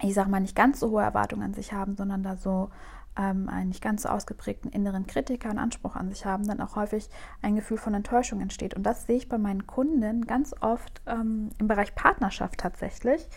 ich 0.02 0.14
sag 0.14 0.30
mal, 0.30 0.40
nicht 0.40 0.56
ganz 0.56 0.80
so 0.80 0.90
hohe 0.90 1.04
Erwartungen 1.04 1.44
an 1.44 1.54
sich 1.54 1.74
haben, 1.74 1.98
sondern 1.98 2.24
da 2.24 2.38
so 2.38 2.70
ähm, 3.18 3.50
einen 3.50 3.70
nicht 3.70 3.82
ganz 3.82 4.04
so 4.04 4.10
ausgeprägten 4.10 4.72
inneren 4.72 5.08
Kritiker 5.08 5.50
und 5.50 5.58
Anspruch 5.58 5.96
an 5.96 6.10
sich 6.10 6.26
haben, 6.26 6.46
dann 6.48 6.62
auch 6.62 6.76
häufig 6.76 7.10
ein 7.42 7.56
Gefühl 7.56 7.78
von 7.78 7.94
Enttäuschung 7.94 8.42
entsteht. 8.42 8.74
Und 8.74 8.84
das 8.84 9.06
sehe 9.06 9.18
ich 9.18 9.30
bei 9.30 9.38
meinen 9.38 9.68
Kunden 9.68 10.26
ganz 10.26 10.54
oft 10.62 11.02
ähm, 11.06 11.50
im 11.58 11.68
Bereich 11.68 11.96
Partnerschaft 11.96 12.60
tatsächlich 12.60 13.28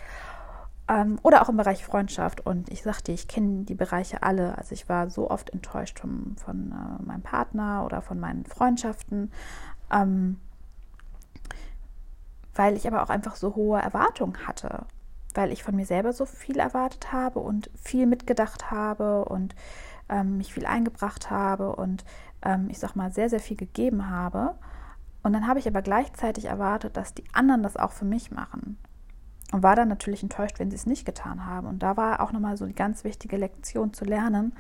ähm, 0.88 1.18
oder 1.22 1.42
auch 1.42 1.48
im 1.48 1.56
Bereich 1.56 1.84
Freundschaft. 1.84 2.44
Und 2.44 2.70
ich 2.70 2.82
sagte, 2.82 3.12
ich 3.12 3.28
kenne 3.28 3.64
die 3.64 3.74
Bereiche 3.74 4.22
alle. 4.22 4.58
Also 4.58 4.72
ich 4.72 4.88
war 4.88 5.10
so 5.10 5.30
oft 5.30 5.50
enttäuscht 5.50 6.00
vom, 6.00 6.36
von 6.36 6.72
äh, 6.72 7.02
meinem 7.02 7.22
Partner 7.22 7.84
oder 7.84 8.02
von 8.02 8.18
meinen 8.18 8.44
Freundschaften. 8.46 9.30
Ähm, 9.92 10.40
weil 12.54 12.76
ich 12.76 12.88
aber 12.88 13.04
auch 13.04 13.10
einfach 13.10 13.36
so 13.36 13.54
hohe 13.54 13.80
Erwartungen 13.80 14.48
hatte 14.48 14.86
weil 15.38 15.52
ich 15.52 15.62
von 15.62 15.76
mir 15.76 15.86
selber 15.86 16.12
so 16.12 16.26
viel 16.26 16.58
erwartet 16.58 17.12
habe 17.12 17.38
und 17.38 17.70
viel 17.80 18.06
mitgedacht 18.06 18.72
habe 18.72 19.24
und 19.24 19.54
ähm, 20.08 20.36
mich 20.38 20.52
viel 20.52 20.66
eingebracht 20.66 21.30
habe 21.30 21.76
und 21.76 22.04
ähm, 22.42 22.66
ich 22.70 22.80
sag 22.80 22.96
mal 22.96 23.12
sehr, 23.12 23.30
sehr 23.30 23.38
viel 23.38 23.56
gegeben 23.56 24.10
habe. 24.10 24.56
Und 25.22 25.32
dann 25.32 25.46
habe 25.46 25.60
ich 25.60 25.68
aber 25.68 25.80
gleichzeitig 25.80 26.46
erwartet, 26.46 26.96
dass 26.96 27.14
die 27.14 27.22
anderen 27.32 27.62
das 27.62 27.76
auch 27.76 27.92
für 27.92 28.04
mich 28.04 28.32
machen. 28.32 28.78
Und 29.52 29.62
war 29.62 29.76
dann 29.76 29.86
natürlich 29.86 30.24
enttäuscht, 30.24 30.58
wenn 30.58 30.70
sie 30.70 30.76
es 30.76 30.86
nicht 30.86 31.06
getan 31.06 31.46
haben. 31.46 31.68
Und 31.68 31.84
da 31.84 31.96
war 31.96 32.20
auch 32.20 32.32
nochmal 32.32 32.56
so 32.56 32.66
die 32.66 32.74
ganz 32.74 33.04
wichtige 33.04 33.36
Lektion 33.36 33.92
zu 33.92 34.04
lernen, 34.04 34.56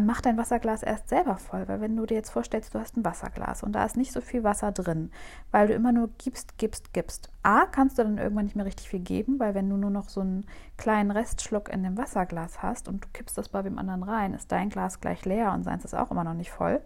mach 0.00 0.20
dein 0.20 0.36
Wasserglas 0.36 0.82
erst 0.82 1.08
selber 1.08 1.36
voll, 1.36 1.68
weil 1.68 1.80
wenn 1.80 1.96
du 1.96 2.04
dir 2.06 2.14
jetzt 2.14 2.30
vorstellst, 2.30 2.74
du 2.74 2.80
hast 2.80 2.96
ein 2.96 3.04
Wasserglas 3.04 3.62
und 3.62 3.72
da 3.72 3.84
ist 3.84 3.96
nicht 3.96 4.12
so 4.12 4.20
viel 4.20 4.42
Wasser 4.42 4.72
drin, 4.72 5.10
weil 5.50 5.68
du 5.68 5.74
immer 5.74 5.92
nur 5.92 6.10
gibst, 6.18 6.58
gibst, 6.58 6.92
gibst. 6.92 7.30
A, 7.42 7.66
kannst 7.66 7.98
du 7.98 8.02
dann 8.02 8.18
irgendwann 8.18 8.46
nicht 8.46 8.56
mehr 8.56 8.64
richtig 8.64 8.88
viel 8.88 9.00
geben, 9.00 9.38
weil 9.38 9.54
wenn 9.54 9.68
du 9.68 9.76
nur 9.76 9.90
noch 9.90 10.08
so 10.08 10.20
einen 10.20 10.46
kleinen 10.76 11.10
Restschluck 11.10 11.68
in 11.68 11.82
dem 11.82 11.96
Wasserglas 11.96 12.62
hast 12.62 12.88
und 12.88 13.04
du 13.04 13.08
kippst 13.12 13.38
das 13.38 13.48
bei 13.48 13.62
dem 13.62 13.78
anderen 13.78 14.02
rein, 14.02 14.34
ist 14.34 14.50
dein 14.50 14.68
Glas 14.68 15.00
gleich 15.00 15.24
leer 15.24 15.52
und 15.52 15.62
seins 15.62 15.84
ist 15.84 15.94
auch 15.94 16.10
immer 16.10 16.24
noch 16.24 16.34
nicht 16.34 16.50
voll. 16.50 16.80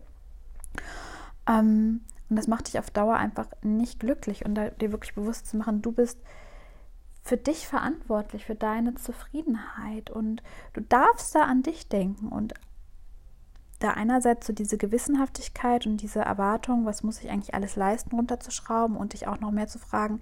Ähm, 1.48 2.02
und 2.28 2.36
das 2.36 2.46
macht 2.46 2.68
dich 2.68 2.78
auf 2.78 2.90
Dauer 2.90 3.16
einfach 3.16 3.46
nicht 3.62 4.00
glücklich 4.00 4.44
und 4.44 4.54
dir 4.56 4.92
wirklich 4.92 5.14
bewusst 5.14 5.46
zu 5.46 5.56
machen, 5.56 5.80
du 5.80 5.92
bist 5.92 6.18
für 7.22 7.36
dich 7.36 7.66
verantwortlich, 7.66 8.44
für 8.46 8.54
deine 8.54 8.94
Zufriedenheit 8.94 10.10
und 10.10 10.42
du 10.72 10.80
darfst 10.80 11.34
da 11.34 11.42
an 11.42 11.62
dich 11.62 11.88
denken 11.88 12.28
und 12.28 12.54
da 13.78 13.90
einerseits 13.90 14.46
so 14.46 14.52
diese 14.52 14.76
Gewissenhaftigkeit 14.76 15.86
und 15.86 15.98
diese 15.98 16.20
Erwartung, 16.20 16.84
was 16.84 17.02
muss 17.02 17.20
ich 17.20 17.30
eigentlich 17.30 17.54
alles 17.54 17.76
leisten, 17.76 18.14
runterzuschrauben 18.14 18.96
und 18.96 19.12
dich 19.12 19.26
auch 19.28 19.38
noch 19.40 19.52
mehr 19.52 19.68
zu 19.68 19.78
fragen, 19.78 20.20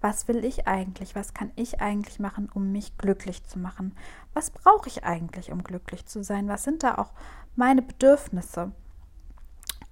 was 0.00 0.28
will 0.28 0.44
ich 0.44 0.66
eigentlich, 0.66 1.14
was 1.14 1.32
kann 1.32 1.50
ich 1.56 1.80
eigentlich 1.80 2.20
machen, 2.20 2.50
um 2.52 2.70
mich 2.72 2.98
glücklich 2.98 3.44
zu 3.44 3.58
machen? 3.58 3.94
Was 4.34 4.50
brauche 4.50 4.88
ich 4.88 5.04
eigentlich, 5.04 5.52
um 5.52 5.62
glücklich 5.62 6.06
zu 6.06 6.22
sein? 6.22 6.48
Was 6.48 6.64
sind 6.64 6.82
da 6.82 6.96
auch 6.96 7.12
meine 7.54 7.82
Bedürfnisse? 7.82 8.72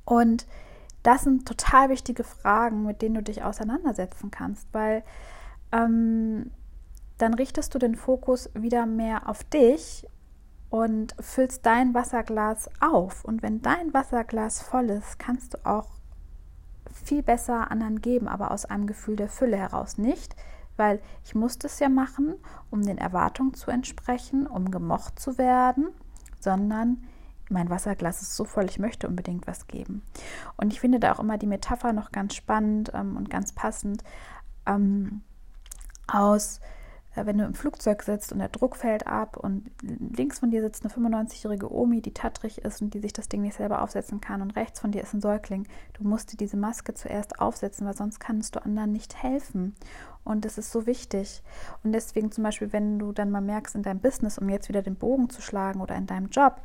Und 0.05 0.47
das 1.03 1.23
sind 1.23 1.47
total 1.49 1.89
wichtige 1.89 2.25
Fragen, 2.25 2.85
mit 2.85 3.03
denen 3.03 3.17
du 3.17 3.23
dich 3.23 3.43
auseinandersetzen 3.43 4.31
kannst, 4.31 4.69
weil 4.73 5.03
ähm, 5.73 6.51
dann 7.19 7.35
richtest 7.35 7.75
du 7.75 7.79
den 7.79 7.95
Fokus 7.95 8.51
wieder 8.55 8.87
mehr 8.87 9.29
auf 9.29 9.45
dich 9.45 10.07
und 10.75 11.15
füllst 11.21 11.65
dein 11.67 11.95
Wasserglas 11.95 12.69
auf. 12.81 13.25
Und 13.25 13.45
wenn 13.45 13.63
dein 13.63 13.95
Wasserglas 13.95 14.61
voll 14.61 14.91
ist, 14.91 15.21
kannst 15.21 15.55
du 15.55 15.65
auch 15.65 15.87
viel 16.93 17.23
besser 17.23 17.71
anderen 17.71 18.01
geben, 18.01 18.27
aber 18.27 18.51
aus 18.51 18.65
einem 18.65 18.89
Gefühl 18.89 19.15
der 19.15 19.29
Fülle 19.29 19.57
heraus 19.57 19.99
nicht, 19.99 20.35
weil 20.77 21.01
ich 21.23 21.37
musste 21.37 21.69
es 21.69 21.79
ja 21.79 21.89
machen, 21.89 22.35
um 22.73 22.83
den 22.83 22.99
Erwartungen 22.99 23.55
zu 23.55 23.71
entsprechen, 23.71 24.49
um 24.49 24.73
gemocht 24.73 25.21
zu 25.21 25.39
werden, 25.39 25.91
sondern 26.41 27.05
mein 27.51 27.71
Wasserglas 27.71 28.23
ist 28.23 28.35
so 28.35 28.45
voll, 28.45 28.65
ich 28.65 28.81
möchte 28.81 29.07
unbedingt 29.07 29.47
was 29.47 29.69
geben. 29.69 30.03
Und 30.57 30.73
ich 30.73 30.81
finde 30.81 30.99
da 30.99 31.13
auch 31.13 31.21
immer 31.21 31.39
die 31.39 31.47
Metapher 31.47 31.93
noch 31.93 32.11
ganz 32.11 32.35
spannend 32.35 32.91
ähm, 32.95 33.17
und 33.17 33.31
ganz 33.31 33.53
passend 33.53 34.03
ähm, 34.67 35.23
aus 36.09 36.59
wenn 37.15 37.39
du 37.39 37.45
im 37.45 37.55
Flugzeug 37.55 38.03
sitzt 38.03 38.33
und 38.33 38.41
der 38.41 38.49
Druck 38.49 38.77
fällt 38.77 39.07
ab 39.07 39.37
und 39.37 39.71
links 39.83 40.41
von 40.41 40.51
dir 40.51 40.61
sitzt 40.63 40.85
eine 40.85 40.93
95-jährige 40.93 41.73
Omi, 41.73 42.03
die 42.03 42.13
tattrig 42.13 42.59
ist 42.59 42.83
und 42.83 42.93
die 42.95 43.01
sich 43.01 43.13
das 43.13 43.29
Ding 43.29 43.43
nicht 43.43 43.57
selber 43.57 43.83
aufsetzen 43.83 44.21
kann 44.21 44.43
und 44.43 44.57
rechts 44.57 44.81
von 44.81 44.91
dir 44.91 45.03
ist 45.03 45.15
ein 45.15 45.21
Säugling. 45.21 45.67
Du 45.95 46.05
musst 46.05 46.33
dir 46.33 46.37
diese 46.37 46.57
Maske 46.57 46.95
zuerst 46.95 47.39
aufsetzen, 47.41 47.87
weil 47.87 47.97
sonst 47.97 48.19
kannst 48.19 48.57
du 48.57 48.65
anderen 48.65 48.93
nicht 48.93 49.23
helfen. 49.23 49.75
Und 50.25 50.45
das 50.45 50.59
ist 50.59 50.73
so 50.73 50.87
wichtig. 50.87 51.43
Und 51.83 51.93
deswegen 51.93 52.33
zum 52.33 52.45
Beispiel, 52.45 52.73
wenn 52.73 52.99
du 52.99 53.13
dann 53.13 53.31
mal 53.31 53.43
merkst 53.43 53.75
in 53.75 53.83
deinem 53.83 54.01
Business, 54.01 54.39
um 54.39 54.49
jetzt 54.49 54.69
wieder 54.69 54.83
den 54.83 54.97
Bogen 54.97 55.31
zu 55.31 55.43
schlagen 55.43 55.81
oder 55.81 55.95
in 55.97 56.07
deinem 56.07 56.31
Job, 56.31 56.63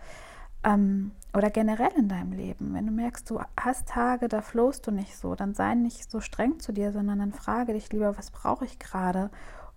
ähm, 0.64 1.12
oder 1.34 1.50
generell 1.50 1.92
in 1.96 2.10
deinem 2.10 2.32
Leben, 2.32 2.74
wenn 2.74 2.88
du 2.88 2.92
merkst, 2.92 3.30
du 3.30 3.40
hast 3.60 3.88
Tage, 3.88 4.28
da 4.28 4.42
flowst 4.42 4.88
du 4.88 4.92
nicht 4.92 5.16
so, 5.16 5.36
dann 5.36 5.54
sei 5.54 5.76
nicht 5.76 6.10
so 6.10 6.22
streng 6.22 6.60
zu 6.60 6.72
dir, 6.72 6.92
sondern 6.92 7.20
dann 7.20 7.34
frage 7.34 7.74
dich 7.74 7.92
lieber, 7.92 8.18
was 8.18 8.32
brauche 8.32 8.66
ich 8.66 8.80
gerade 8.80 9.30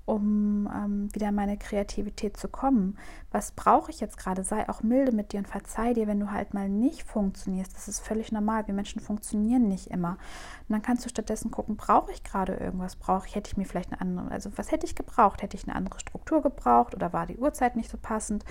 um 0.05 0.69
ähm, 0.75 1.09
wieder 1.15 1.29
in 1.29 1.35
meine 1.35 1.57
Kreativität 1.57 2.37
zu 2.37 2.49
kommen? 2.49 2.99
Was 3.31 3.53
brauche 3.53 3.91
ich 3.91 4.01
jetzt 4.01 4.19
gerade? 4.19 4.43
Sei 4.43 4.69
auch 4.69 4.83
milde 4.83 5.13
mit 5.13 5.33
dir 5.33 5.39
und 5.39 5.49
verzeih 5.49 5.95
dir, 5.95 6.07
wenn 6.07 6.21
du 6.21 6.31
halt 6.31 6.55
mal 6.55 6.69
nicht 6.69 7.05
funktionierst. 7.05 7.75
Das 7.75 7.89
ist 7.89 8.01
völlig 8.01 8.33
normal. 8.33 8.67
Wir 8.67 8.75
Menschen 8.75 9.01
funktionieren 9.01 9.69
nicht 9.69 9.91
immer. 9.91 10.13
Und 10.69 10.71
dann 10.71 10.83
kannst 10.83 11.05
du 11.05 11.09
stattdessen 11.09 11.51
gucken, 11.51 11.77
brauche 11.77 12.13
ich 12.13 12.25
gerade 12.25 12.55
irgendwas? 12.55 12.97
Brauche 12.97 13.27
ich, 13.27 13.35
hätte 13.37 13.51
ich 13.51 13.57
mir 13.57 13.65
vielleicht 13.65 13.93
eine 13.93 14.01
andere, 14.01 14.31
also 14.31 14.51
was 14.57 14.73
hätte 14.73 14.87
ich 14.87 14.95
gebraucht? 14.95 15.43
Hätte 15.43 15.57
ich 15.57 15.65
eine 15.65 15.77
andere 15.77 16.01
Struktur 16.01 16.43
gebraucht 16.43 16.95
oder 16.95 17.13
war 17.13 17.27
die 17.27 17.39
Uhrzeit 17.39 17.77
nicht 17.77 17.91
so 17.91 17.97
passend? 17.97 18.45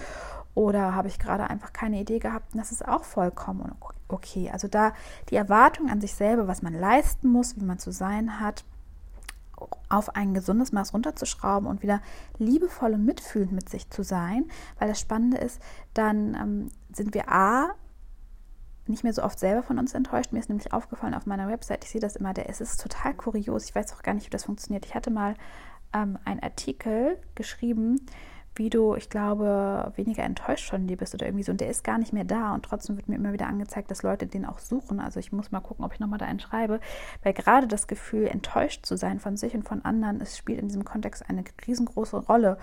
Oder 0.54 0.96
habe 0.96 1.08
ich 1.08 1.20
gerade 1.20 1.50
einfach 1.50 1.74
keine 1.74 2.00
Idee 2.00 2.20
gehabt? 2.20 2.54
Und 2.54 2.60
das 2.60 2.72
ist 2.72 2.88
auch 2.88 3.04
vollkommen 3.04 3.72
okay. 4.08 4.50
Also 4.52 4.68
da 4.68 4.94
die 5.30 5.36
Erwartung 5.36 5.90
an 5.90 6.02
sich 6.02 6.14
selber, 6.14 6.48
was 6.48 6.62
man 6.62 6.74
leisten 6.74 7.30
muss, 7.30 7.56
wie 7.58 7.66
man 7.66 7.80
zu 7.80 7.92
sein 7.92 8.40
hat, 8.40 8.64
auf 9.90 10.16
ein 10.16 10.34
gesundes 10.34 10.72
Maß 10.72 10.94
runterzuschrauben 10.94 11.68
und 11.68 11.82
wieder 11.82 12.02
liebevoll 12.38 12.94
und 12.94 13.06
mitfühlend 13.06 13.52
mit 13.52 13.70
sich 13.70 13.90
zu 13.90 14.04
sein, 14.04 14.46
weil 14.80 14.88
das 14.88 15.00
Spannende 15.00 15.38
ist, 15.38 15.62
dann 15.94 16.36
ähm, 16.36 16.72
sind 16.94 17.14
wir 17.14 17.30
A, 17.30 17.74
nicht 18.88 19.04
mehr 19.04 19.14
so 19.14 19.24
oft 19.24 19.40
selber 19.40 19.64
von 19.64 19.80
uns 19.80 19.94
enttäuscht. 19.94 20.32
Mir 20.32 20.40
ist 20.40 20.50
nämlich 20.50 20.74
aufgefallen 20.74 21.14
auf 21.14 21.26
meiner 21.26 21.48
Website, 21.48 21.84
ich 21.84 21.92
sehe 21.92 22.02
das 22.02 22.16
immer, 22.16 22.34
der 22.34 22.50
es 22.50 22.62
ist 22.62 22.82
total 22.82 23.14
kurios. 23.14 23.66
Ich 23.66 23.76
weiß 23.76 23.94
auch 23.94 24.02
gar 24.02 24.14
nicht, 24.14 24.26
wie 24.26 24.32
das 24.32 24.46
funktioniert. 24.46 24.86
Ich 24.86 24.96
hatte 24.96 25.12
mal 25.12 25.36
ähm, 25.94 26.18
einen 26.26 26.42
Artikel 26.42 27.18
geschrieben, 27.36 28.06
wie 28.56 28.70
du, 28.70 28.96
ich 28.96 29.10
glaube, 29.10 29.94
weniger 29.96 30.24
enttäuscht 30.24 30.70
von 30.70 30.86
dir 30.86 30.98
bist 30.98 31.14
oder 31.14 31.26
irgendwie 31.26 31.44
so. 31.44 31.52
Und 31.52 31.62
der 31.62 31.70
ist 31.70 31.84
gar 31.84 31.98
nicht 31.98 32.12
mehr 32.12 32.26
da. 32.26 32.54
Und 32.54 32.64
trotzdem 32.64 32.98
wird 32.98 33.08
mir 33.08 33.16
immer 33.16 33.32
wieder 33.32 33.48
angezeigt, 33.48 33.90
dass 33.90 34.04
Leute 34.04 34.28
den 34.28 34.46
auch 34.46 34.60
suchen. 34.60 35.00
Also 35.00 35.20
ich 35.20 35.32
muss 35.32 35.52
mal 35.52 35.62
gucken, 35.62 35.86
ob 35.86 35.94
ich 35.94 36.00
nochmal 36.00 36.20
da 36.20 36.26
einen 36.26 36.40
schreibe. 36.40 36.82
Weil 37.24 37.34
gerade 37.34 37.68
das 37.68 37.88
Gefühl, 37.88 38.28
enttäuscht 38.28 38.86
zu 38.86 38.98
sein 38.98 39.20
von 39.20 39.38
sich 39.38 39.56
und 39.56 39.64
von 39.64 39.86
anderen, 39.86 40.20
es 40.20 40.38
spielt 40.38 40.60
in 40.60 40.68
diesem 40.68 40.84
Kontext 40.84 41.30
eine 41.30 41.44
riesengroße 41.66 42.18
Rolle. 42.18 42.58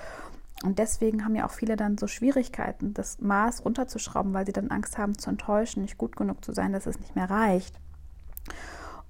Und 0.64 0.78
deswegen 0.78 1.24
haben 1.24 1.36
ja 1.36 1.46
auch 1.46 1.52
viele 1.52 1.76
dann 1.76 1.96
so 1.96 2.06
Schwierigkeiten, 2.06 2.92
das 2.92 3.20
Maß 3.20 3.64
runterzuschrauben, 3.64 4.34
weil 4.34 4.44
sie 4.44 4.52
dann 4.52 4.70
Angst 4.70 4.98
haben 4.98 5.16
zu 5.16 5.30
enttäuschen, 5.30 5.82
nicht 5.82 5.98
gut 5.98 6.16
genug 6.16 6.44
zu 6.44 6.52
sein, 6.52 6.72
dass 6.72 6.86
es 6.86 7.00
nicht 7.00 7.14
mehr 7.14 7.30
reicht. 7.30 7.74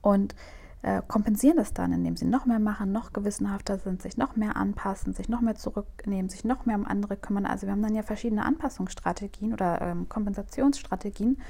Und 0.01 0.35
äh, 0.83 1.03
kompensieren 1.07 1.57
das 1.57 1.73
dann, 1.73 1.93
indem 1.93 2.17
sie 2.17 2.27
noch 2.27 2.47
mehr 2.47 2.61
machen, 2.61 2.93
noch 2.93 3.13
gewissenhafter 3.13 3.79
sind, 3.79 4.01
sich 4.01 4.17
noch 4.17 4.37
mehr 4.37 4.57
anpassen, 4.57 5.13
sich 5.13 5.29
noch 5.29 5.41
mehr 5.41 5.57
zurücknehmen, 5.57 6.29
sich 6.29 6.45
noch 6.45 6.67
mehr 6.67 6.77
um 6.77 6.87
andere 6.87 7.17
kümmern. 7.17 7.47
Also 7.47 7.67
wir 7.67 7.73
haben 7.73 7.83
dann 7.83 7.95
ja 7.95 8.03
verschiedene 8.03 8.45
Anpassungsstrategien 8.45 9.53
oder 9.53 9.81
ähm, 9.81 10.09
Kompensationsstrategien 10.09 11.41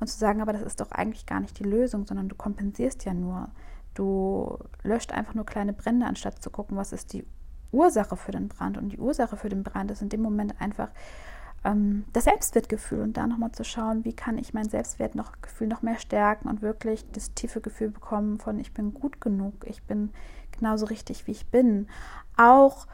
und 0.00 0.06
zu 0.08 0.18
sagen, 0.18 0.42
aber 0.42 0.52
das 0.52 0.62
ist 0.62 0.80
doch 0.80 0.90
eigentlich 0.90 1.26
gar 1.26 1.38
nicht 1.40 1.58
die 1.58 1.64
Lösung, 1.64 2.06
sondern 2.06 2.28
du 2.28 2.34
kompensierst 2.34 3.04
ja 3.04 3.14
nur. 3.14 3.50
Du 3.94 4.58
löscht 4.82 5.12
einfach 5.12 5.34
nur 5.34 5.44
kleine 5.44 5.74
Brände, 5.74 6.06
anstatt 6.06 6.42
zu 6.42 6.48
gucken, 6.50 6.78
was 6.78 6.92
ist 6.92 7.12
die 7.12 7.26
Ursache 7.72 8.16
für 8.16 8.32
den 8.32 8.48
Brand. 8.48 8.78
Und 8.78 8.88
die 8.88 8.98
Ursache 8.98 9.36
für 9.36 9.48
den 9.48 9.62
Brand 9.62 9.90
ist 9.90 10.02
in 10.02 10.08
dem 10.08 10.22
Moment 10.22 10.60
einfach 10.60 10.88
ähm, 11.64 12.04
das 12.12 12.24
Selbstwertgefühl 12.24 13.00
und 13.00 13.16
da 13.16 13.26
nochmal 13.26 13.52
zu 13.52 13.64
schauen, 13.64 14.04
wie 14.04 14.14
kann 14.14 14.38
ich 14.38 14.54
mein 14.54 14.68
Selbstwertgefühl 14.68 15.68
noch 15.68 15.82
mehr 15.82 15.98
stärken 15.98 16.48
und 16.48 16.62
wirklich 16.62 17.04
das 17.12 17.34
tiefe 17.34 17.60
Gefühl 17.60 17.90
bekommen 17.90 18.38
von, 18.38 18.58
ich 18.58 18.72
bin 18.72 18.94
gut 18.94 19.20
genug, 19.20 19.54
ich 19.64 19.82
bin 19.82 20.10
genauso 20.50 20.86
richtig, 20.86 21.26
wie 21.26 21.32
ich 21.32 21.46
bin. 21.46 21.88
Auch 22.36 22.86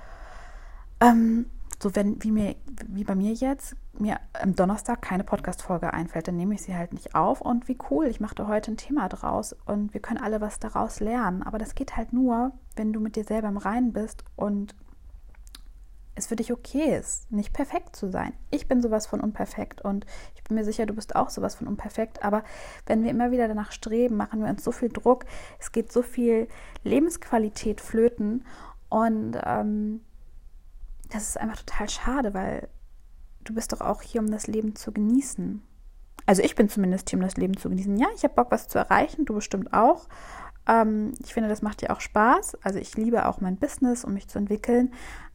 ähm, 1.01 1.47
so 1.81 1.95
wenn, 1.95 2.23
wie 2.23 2.33
mir, 2.33 2.57
wie 2.89 3.05
bei 3.05 3.15
mir 3.15 3.33
jetzt, 3.33 3.77
mir 3.99 4.19
am 4.33 4.55
Donnerstag 4.55 5.01
keine 5.01 5.25
Podcast-Folge 5.25 5.93
einfällt, 5.93 6.29
dann 6.29 6.37
nehme 6.37 6.55
ich 6.55 6.63
sie 6.63 6.75
halt 6.75 6.93
nicht 6.93 7.15
auf 7.15 7.41
und 7.41 7.69
wie 7.69 7.79
cool, 7.91 8.07
ich 8.07 8.21
mache 8.21 8.47
heute 8.49 8.73
ein 8.73 8.77
Thema 8.77 9.09
draus 9.09 9.55
und 9.67 9.95
wir 9.95 10.01
können 10.01 10.21
alle 10.21 10.41
was 10.41 10.59
daraus 10.59 11.01
lernen. 11.01 11.43
Aber 11.43 11.59
das 11.59 11.75
geht 11.75 11.97
halt 11.97 12.13
nur, 12.13 12.53
wenn 12.77 12.93
du 12.93 13.01
mit 13.01 13.17
dir 13.17 13.25
selber 13.25 13.49
im 13.49 13.57
Reinen 13.57 13.93
bist 13.93 14.25
und 14.35 14.75
es 16.19 16.27
für 16.27 16.37
dich 16.37 16.53
okay 16.53 16.97
ist, 16.97 17.31
nicht 17.31 17.53
perfekt 17.53 17.97
zu 17.97 18.11
sein. 18.11 18.33
Ich 18.51 18.69
bin 18.69 18.83
sowas 18.83 19.07
von 19.07 19.21
unperfekt 19.21 19.81
und 19.81 20.05
ich 20.35 20.43
bin 20.45 20.57
mir 20.57 20.65
sicher, 20.65 20.87
du 20.87 20.95
bist 20.95 21.17
auch 21.17 21.31
sowas 21.31 21.55
von 21.55 21.67
unperfekt. 21.67 22.23
Aber 22.23 22.45
wenn 22.87 23.03
wir 23.03 23.11
immer 23.11 23.31
wieder 23.31 23.49
danach 23.49 23.73
streben, 23.73 24.17
machen 24.17 24.43
wir 24.43 24.51
uns 24.51 24.65
so 24.65 24.73
viel 24.73 24.89
Druck, 24.89 25.25
es 25.59 25.73
geht 25.73 25.93
so 25.93 26.03
viel 26.03 26.49
Lebensqualität 26.85 27.81
flöten 27.81 28.45
und 28.89 29.39
ähm, 29.45 30.01
das 31.11 31.29
ist 31.29 31.41
einfach 31.41 31.63
total 31.63 31.89
schade, 31.89 32.35
weil 32.35 32.69
du 33.45 33.55
bist 33.55 33.73
doch 33.73 33.81
auch 33.81 34.03
hier, 34.03 34.21
um 34.21 34.31
das 34.31 34.47
Leben 34.47 34.77
zu 34.77 34.93
genießen. 34.93 35.63
Also 36.27 36.43
ich 36.43 36.55
bin 36.55 36.69
zumindest 36.69 37.09
hier, 37.09 37.19
um 37.19 37.23
das 37.23 37.37
Leben 37.37 37.57
zu 37.57 37.71
genießen. 37.71 37.97
Ja, 37.97 38.09
ich 38.15 38.23
habe 38.25 38.35
Bock, 38.35 38.51
was 38.51 38.69
zu 38.69 38.79
erreichen, 38.79 39.25
du 39.25 39.35
bestimmt 39.35 39.73
auch. 39.73 40.09
Ähm, 40.67 41.13
ich 41.25 41.33
finde, 41.33 41.49
das 41.49 41.63
macht 41.63 41.81
dir 41.81 41.91
auch 41.91 42.01
Spaß. 42.01 42.59
Also 42.63 42.79
ich 42.79 42.95
liebe 42.97 43.27
auch 43.27 43.41
mein 43.41 43.57
Business, 43.57 44.05
um 44.05 44.13
mich 44.13 44.29
zu 44.29 44.39
entwickeln. 44.39 44.93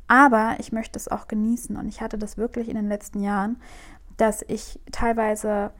Aber 0.07 0.55
ich 0.59 0.71
möchte 0.71 0.97
es 0.97 1.07
auch 1.07 1.27
genießen. 1.27 1.77
Und 1.77 1.87
ich 1.87 2.01
hatte 2.01 2.17
das 2.17 2.37
wirklich 2.37 2.69
in 2.69 2.75
den 2.75 2.87
letzten 2.87 3.21
Jahren, 3.21 3.57
dass 4.17 4.43
ich 4.47 4.79
teilweise 4.91 5.71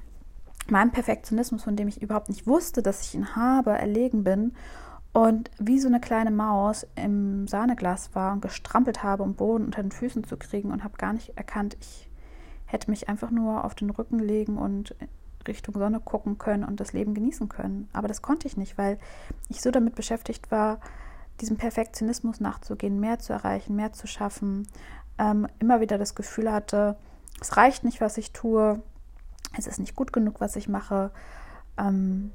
meinem 0.67 0.91
Perfektionismus, 0.91 1.63
von 1.63 1.75
dem 1.75 1.87
ich 1.87 2.01
überhaupt 2.01 2.29
nicht 2.29 2.47
wusste, 2.47 2.81
dass 2.81 3.01
ich 3.01 3.15
ihn 3.15 3.35
habe, 3.35 3.71
erlegen 3.71 4.23
bin 4.23 4.53
und 5.13 5.51
wie 5.59 5.79
so 5.79 5.87
eine 5.87 5.99
kleine 5.99 6.31
Maus 6.31 6.87
im 6.95 7.47
Sahneglas 7.47 8.15
war 8.15 8.33
und 8.33 8.41
gestrampelt 8.41 9.03
habe, 9.03 9.23
um 9.23 9.35
Boden 9.35 9.65
unter 9.65 9.83
den 9.83 9.91
Füßen 9.91 10.23
zu 10.23 10.37
kriegen 10.37 10.71
und 10.71 10.83
habe 10.83 10.97
gar 10.97 11.13
nicht 11.13 11.37
erkannt, 11.37 11.77
ich 11.79 12.09
hätte 12.65 12.89
mich 12.89 13.09
einfach 13.09 13.29
nur 13.29 13.63
auf 13.63 13.75
den 13.75 13.91
Rücken 13.91 14.19
legen 14.19 14.57
und 14.57 14.95
Richtung 15.47 15.75
Sonne 15.75 15.99
gucken 15.99 16.37
können 16.37 16.63
und 16.63 16.79
das 16.79 16.93
Leben 16.93 17.13
genießen 17.13 17.47
können. 17.49 17.89
Aber 17.93 18.07
das 18.07 18.21
konnte 18.21 18.47
ich 18.47 18.57
nicht, 18.57 18.77
weil 18.77 18.97
ich 19.49 19.61
so 19.61 19.69
damit 19.69 19.93
beschäftigt 19.93 20.49
war, 20.49 20.79
diesem 21.41 21.57
Perfektionismus 21.57 22.39
nachzugehen, 22.39 22.99
mehr 22.99 23.19
zu 23.19 23.33
erreichen, 23.33 23.75
mehr 23.75 23.93
zu 23.93 24.07
schaffen, 24.07 24.67
ähm, 25.17 25.47
immer 25.59 25.79
wieder 25.81 25.97
das 25.97 26.15
Gefühl 26.15 26.51
hatte, 26.51 26.97
es 27.41 27.57
reicht 27.57 27.83
nicht, 27.83 28.01
was 28.01 28.17
ich 28.17 28.31
tue, 28.31 28.81
es 29.57 29.67
ist 29.67 29.79
nicht 29.79 29.95
gut 29.95 30.13
genug, 30.13 30.41
was 30.41 30.55
ich 30.55 30.67
mache. 30.67 31.11
Ähm, 31.77 32.31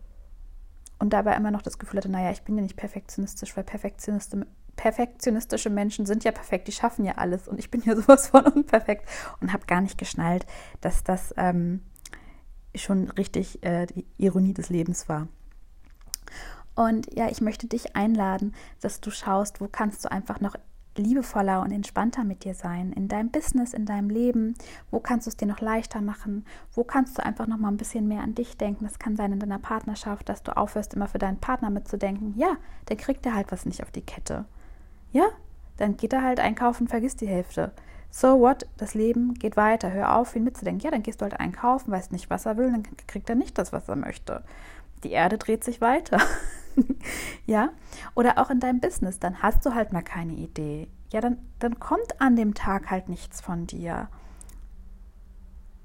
und 0.99 1.13
dabei 1.13 1.35
immer 1.37 1.51
noch 1.51 1.63
das 1.63 1.79
Gefühl 1.79 1.99
hatte, 1.99 2.11
naja, 2.11 2.31
ich 2.31 2.43
bin 2.43 2.57
ja 2.57 2.63
nicht 2.63 2.77
perfektionistisch, 2.77 3.57
weil 3.57 3.65
Perfektionisten, 3.65 4.45
perfektionistische 4.77 5.71
Menschen 5.71 6.07
sind 6.07 6.25
ja 6.25 6.33
perfekt, 6.33 6.69
die 6.69 6.73
schaffen 6.73 7.05
ja 7.05 7.15
alles 7.15 7.49
und 7.49 7.59
ich 7.59 7.71
bin 7.71 7.83
ja 7.83 7.95
sowas 8.01 8.29
von 8.29 8.47
unperfekt 8.47 9.09
und 9.41 9.53
habe 9.53 9.67
gar 9.67 9.81
nicht 9.81 9.99
geschnallt, 9.99 10.47
dass 10.81 11.05
das 11.05 11.33
ähm, 11.37 11.83
schon 12.75 13.11
richtig 13.11 13.63
äh, 13.63 13.87
die 13.87 14.07
Ironie 14.19 14.55
des 14.55 14.71
Lebens 14.71 15.09
war. 15.09 15.29
Und 16.79 17.13
ja, 17.13 17.29
ich 17.29 17.41
möchte 17.41 17.67
dich 17.67 17.97
einladen, 17.97 18.55
dass 18.81 19.01
du 19.01 19.11
schaust, 19.11 19.61
wo 19.61 19.67
kannst 19.67 20.05
du 20.05 20.13
einfach 20.13 20.41
noch 20.41 20.55
liebevoller 20.97 21.61
und 21.61 21.73
entspannter 21.73 22.23
mit 22.23 22.45
dir 22.45 22.55
sein, 22.55 22.93
in 22.93 23.09
deinem 23.09 23.31
Business, 23.31 23.75
in 23.75 23.85
deinem 23.85 24.11
Leben, 24.11 24.55
wo 24.93 25.01
kannst 25.01 25.27
du 25.27 25.31
es 25.31 25.37
dir 25.37 25.47
noch 25.47 25.61
leichter 25.61 26.01
machen, 26.01 26.47
wo 26.73 26.85
kannst 26.85 27.19
du 27.19 27.25
einfach 27.25 27.49
noch 27.49 27.59
mal 27.59 27.67
ein 27.67 27.79
bisschen 27.79 28.07
mehr 28.07 28.23
an 28.23 28.37
dich 28.37 28.57
denken. 28.57 28.85
Das 28.85 29.01
kann 29.01 29.17
sein 29.17 29.33
in 29.33 29.41
deiner 29.41 29.59
Partnerschaft, 29.59 30.29
dass 30.29 30.45
du 30.45 30.57
aufhörst, 30.57 30.95
immer 30.95 31.09
für 31.09 31.19
deinen 31.19 31.41
Partner 31.41 31.71
mitzudenken. 31.71 32.35
Ja, 32.37 32.57
der 32.89 32.97
kriegt 32.97 33.27
er 33.27 33.35
halt 33.35 33.51
was 33.51 33.67
nicht 33.67 33.83
auf 33.83 33.91
die 33.91 34.03
Kette. 34.03 34.45
Ja, 35.11 35.27
dann 35.79 35.97
geht 35.97 36.13
er 36.13 36.23
halt 36.23 36.39
einkaufen, 36.39 36.87
vergisst 36.87 37.21
die 37.21 37.29
Hälfte. 37.29 37.73
So 38.09 38.39
what? 38.39 38.69
Das 38.77 38.95
Leben 38.95 39.35
geht 39.35 39.57
weiter. 39.57 39.93
Hör 39.93 40.17
auf, 40.17 40.37
ihn 40.37 40.45
mitzudenken. 40.45 40.85
Ja, 40.85 40.93
dann 40.93 41.03
gehst 41.03 41.21
du 41.21 41.25
halt 41.25 41.41
einkaufen, 41.41 41.91
weißt 41.91 42.13
nicht, 42.13 42.31
was 42.31 42.47
er 42.47 42.57
will, 42.57 42.71
dann 42.71 42.85
kriegt 43.09 43.29
er 43.29 43.35
nicht 43.35 43.59
das, 43.59 43.73
was 43.73 43.89
er 43.89 43.97
möchte. 43.97 44.45
Die 45.03 45.11
Erde 45.11 45.39
dreht 45.39 45.65
sich 45.65 45.81
weiter. 45.81 46.19
ja, 47.47 47.71
oder 48.15 48.39
auch 48.39 48.51
in 48.51 48.61
deinem 48.61 48.81
Business, 48.81 49.19
dann 49.19 49.43
hast 49.43 49.65
du 49.65 49.75
halt 49.75 49.93
mal 49.93 50.03
keine 50.03 50.35
Idee. 50.35 50.89
Ja, 51.13 51.21
dann, 51.21 51.39
dann 51.59 51.79
kommt 51.79 52.21
an 52.21 52.37
dem 52.37 52.55
Tag 52.55 52.91
halt 52.91 53.09
nichts 53.09 53.41
von 53.41 53.67
dir. 53.67 54.09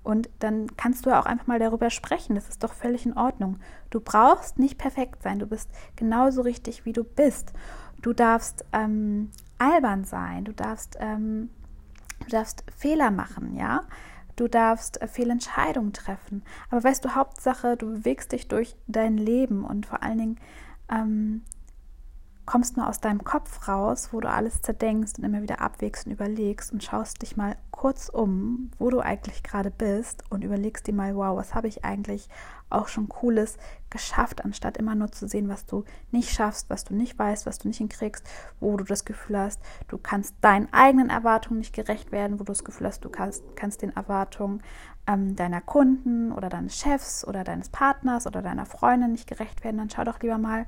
Und 0.04 0.30
dann 0.40 0.68
kannst 0.76 1.06
du 1.06 1.18
auch 1.18 1.26
einfach 1.26 1.48
mal 1.48 1.60
darüber 1.60 1.90
sprechen. 1.90 2.36
Das 2.36 2.50
ist 2.50 2.64
doch 2.64 2.74
völlig 2.74 3.06
in 3.06 3.18
Ordnung. 3.18 3.60
Du 3.90 4.02
brauchst 4.02 4.60
nicht 4.60 4.78
perfekt 4.78 5.24
sein. 5.24 5.40
Du 5.40 5.48
bist 5.48 5.70
genauso 5.96 6.42
richtig, 6.42 6.86
wie 6.86 6.92
du 6.92 7.06
bist. 7.06 7.54
Du 8.02 8.12
darfst 8.12 8.66
ähm, 8.74 9.32
albern 9.58 10.04
sein. 10.04 10.44
Du 10.44 10.52
darfst, 10.52 10.98
ähm, 11.00 11.50
du 12.20 12.28
darfst 12.28 12.66
Fehler 12.76 13.12
machen, 13.12 13.56
ja. 13.56 13.84
Du 14.36 14.50
darfst 14.50 15.02
äh, 15.02 15.08
Fehlentscheidungen 15.08 15.94
treffen. 15.94 16.44
Aber 16.70 16.84
weißt 16.84 17.06
du, 17.06 17.16
Hauptsache, 17.16 17.78
du 17.78 17.94
bewegst 17.94 18.34
dich 18.34 18.50
durch 18.50 18.76
dein 18.88 19.18
Leben 19.18 19.64
und 19.64 19.86
vor 19.86 20.04
allen 20.04 20.18
Dingen 20.18 20.40
ähm, 20.90 21.42
kommst 22.46 22.76
nur 22.76 22.88
aus 22.88 23.00
deinem 23.00 23.24
Kopf 23.24 23.68
raus, 23.68 24.10
wo 24.12 24.20
du 24.20 24.30
alles 24.30 24.62
zerdenkst 24.62 25.14
und 25.18 25.24
immer 25.24 25.42
wieder 25.42 25.62
abwägst 25.62 26.06
und 26.06 26.12
überlegst 26.12 26.74
und 26.74 26.84
schaust 26.84 27.22
dich 27.22 27.38
mal 27.38 27.56
kurz 27.72 28.10
um, 28.10 28.72
wo 28.80 28.90
du 28.90 29.00
eigentlich 29.00 29.44
gerade 29.44 29.72
bist 29.72 30.24
und 30.30 30.44
überlegst 30.44 30.88
dir 30.88 30.94
mal, 30.94 31.16
wow, 31.16 31.38
was 31.38 31.56
habe 31.56 31.68
ich 31.68 31.86
eigentlich 31.86 32.28
auch 32.70 32.88
schon 32.88 33.08
Cooles 33.08 33.58
geschafft, 33.90 34.44
anstatt 34.44 34.78
immer 34.78 34.96
nur 34.96 35.12
zu 35.12 35.28
sehen, 35.28 35.48
was 35.48 35.66
du 35.66 35.86
nicht 36.12 36.32
schaffst, 36.32 36.70
was 36.70 36.84
du 36.84 36.96
nicht 36.96 37.18
weißt, 37.18 37.46
was 37.46 37.60
du 37.60 37.68
nicht 37.68 37.78
hinkriegst, 37.78 38.28
wo 38.60 38.76
du 38.76 38.84
das 38.84 39.06
Gefühl 39.06 39.38
hast, 39.38 39.62
du 39.88 39.98
kannst 39.98 40.36
deinen 40.42 40.72
eigenen 40.74 41.10
Erwartungen 41.10 41.60
nicht 41.60 41.74
gerecht 41.74 42.12
werden, 42.12 42.40
wo 42.40 42.44
du 42.44 42.52
das 42.52 42.64
Gefühl 42.64 42.88
hast, 42.88 43.06
du 43.06 43.10
kannst, 43.10 43.44
kannst 43.56 43.82
den 43.84 43.96
Erwartungen 43.96 44.62
ähm, 45.08 45.36
deiner 45.36 45.62
Kunden 45.62 46.32
oder 46.32 46.50
deines 46.50 46.78
Chefs 46.78 47.26
oder 47.26 47.44
deines 47.44 47.70
Partners 47.70 48.28
oder 48.28 48.42
deiner 48.42 48.66
Freundin 48.66 49.12
nicht 49.12 49.28
gerecht 49.28 49.64
werden, 49.64 49.78
dann 49.78 49.90
schau 49.90 50.04
doch 50.04 50.20
lieber 50.20 50.38
mal, 50.38 50.66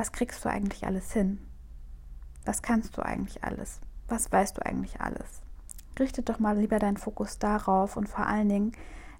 was 0.00 0.12
kriegst 0.12 0.44
du 0.44 0.48
eigentlich 0.48 0.86
alles 0.86 1.12
hin? 1.12 1.38
was 2.44 2.62
kannst 2.62 2.96
du 2.96 3.02
eigentlich 3.02 3.44
alles? 3.44 3.80
Was 4.08 4.32
weißt 4.32 4.58
du 4.58 4.66
eigentlich 4.66 5.00
alles? 5.00 5.42
Richte 5.98 6.22
doch 6.22 6.38
mal 6.38 6.58
lieber 6.58 6.78
deinen 6.78 6.96
Fokus 6.96 7.38
darauf 7.38 7.96
und 7.96 8.08
vor 8.08 8.26
allen 8.26 8.48
Dingen 8.48 8.72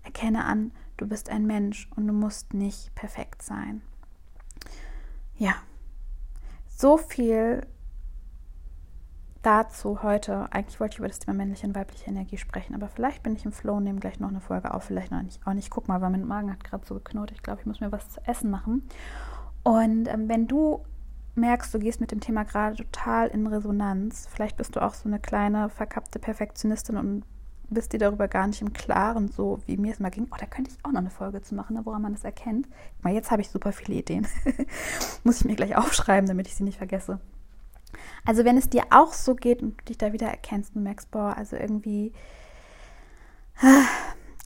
erkenne 0.03 0.45
an, 0.45 0.73
du 0.97 1.07
bist 1.07 1.29
ein 1.29 1.47
Mensch 1.47 1.89
und 1.95 2.07
du 2.07 2.13
musst 2.13 2.55
nicht 2.55 2.95
perfekt 2.95 3.43
sein. 3.43 3.83
Ja, 5.37 5.55
so 6.69 6.97
viel 6.97 7.67
dazu 9.43 10.03
heute. 10.03 10.51
Eigentlich 10.53 10.81
wollte 10.81 10.95
ich 10.95 10.99
über 10.99 11.09
das 11.09 11.19
Thema 11.19 11.37
männliche 11.37 11.67
und 11.67 11.75
weibliche 11.75 12.11
Energie 12.11 12.39
sprechen, 12.39 12.75
aber 12.75 12.89
vielleicht 12.89 13.23
bin 13.23 13.37
ich 13.37 13.45
im 13.45 13.53
Flow 13.53 13.77
und 13.77 13.85
nehme 13.85 14.01
gleich 14.01 14.19
noch 14.19 14.29
eine 14.29 14.41
Folge 14.41 14.73
auf, 14.73 14.85
vielleicht 14.85 15.13
noch 15.13 15.23
nicht. 15.23 15.47
Auch 15.47 15.53
nicht. 15.53 15.71
Guck 15.71 15.89
mal, 15.89 16.01
weil 16.01 16.11
mein 16.11 16.27
Magen 16.27 16.51
hat 16.51 16.65
gerade 16.65 16.87
so 16.87 16.95
geknurrt. 16.95 17.31
Ich 17.33 17.43
glaube, 17.43 17.61
ich 17.61 17.67
muss 17.67 17.81
mir 17.81 17.93
was 17.93 18.09
zu 18.11 18.27
essen 18.27 18.51
machen. 18.51 18.89
Und 19.63 20.09
ähm, 20.09 20.29
wenn 20.29 20.47
du 20.47 20.85
merkst, 21.35 21.73
du 21.73 21.79
gehst 21.79 22.01
mit 22.01 22.11
dem 22.11 22.21
Thema 22.21 22.45
gerade 22.45 22.77
total 22.77 23.29
in 23.29 23.47
Resonanz, 23.47 24.27
vielleicht 24.31 24.57
bist 24.57 24.77
du 24.77 24.83
auch 24.83 24.95
so 24.95 25.09
eine 25.09 25.19
kleine 25.19 25.69
verkappte 25.69 26.19
Perfektionistin 26.19 26.97
und 26.97 27.25
bist 27.71 27.93
dir 27.93 27.99
darüber 27.99 28.29
gar 28.29 28.47
nicht 28.47 28.61
im 28.63 28.73
Klaren, 28.73 29.29
so 29.29 29.61
wie 29.67 29.77
mir 29.77 29.93
es 29.93 30.01
mal 30.01 30.11
ging. 30.11 30.27
Oh, 30.31 30.37
da 30.39 30.47
könnte 30.47 30.71
ich 30.71 30.85
auch 30.85 30.91
noch 30.91 31.01
eine 31.01 31.11
Folge 31.11 31.41
zu 31.41 31.55
machen, 31.55 31.77
ne, 31.77 31.87
woran 31.87 32.03
man 32.03 32.13
das 32.13 32.25
erkennt. 32.25 32.69
Mal 33.03 33.15
jetzt 33.15 33.31
habe 33.31 33.43
ich 33.43 33.49
super 33.49 33.73
viele 33.73 33.99
Ideen. 33.99 34.27
Muss 35.25 35.41
ich 35.41 35.45
mir 35.45 35.55
gleich 35.55 35.77
aufschreiben, 35.77 36.27
damit 36.29 36.49
ich 36.49 36.57
sie 36.57 36.65
nicht 36.65 36.79
vergesse. 36.79 37.21
Also 38.25 38.45
wenn 38.45 38.57
es 38.57 38.69
dir 38.69 38.85
auch 38.91 39.13
so 39.13 39.35
geht 39.35 39.63
und 39.63 39.81
du 39.81 39.85
dich 39.85 39.99
da 39.99 40.13
wieder 40.13 40.27
erkennst 40.29 40.75
und 40.75 40.83
merkst, 40.83 41.11
boah, 41.11 41.37
also 41.37 41.57
irgendwie, 41.57 42.13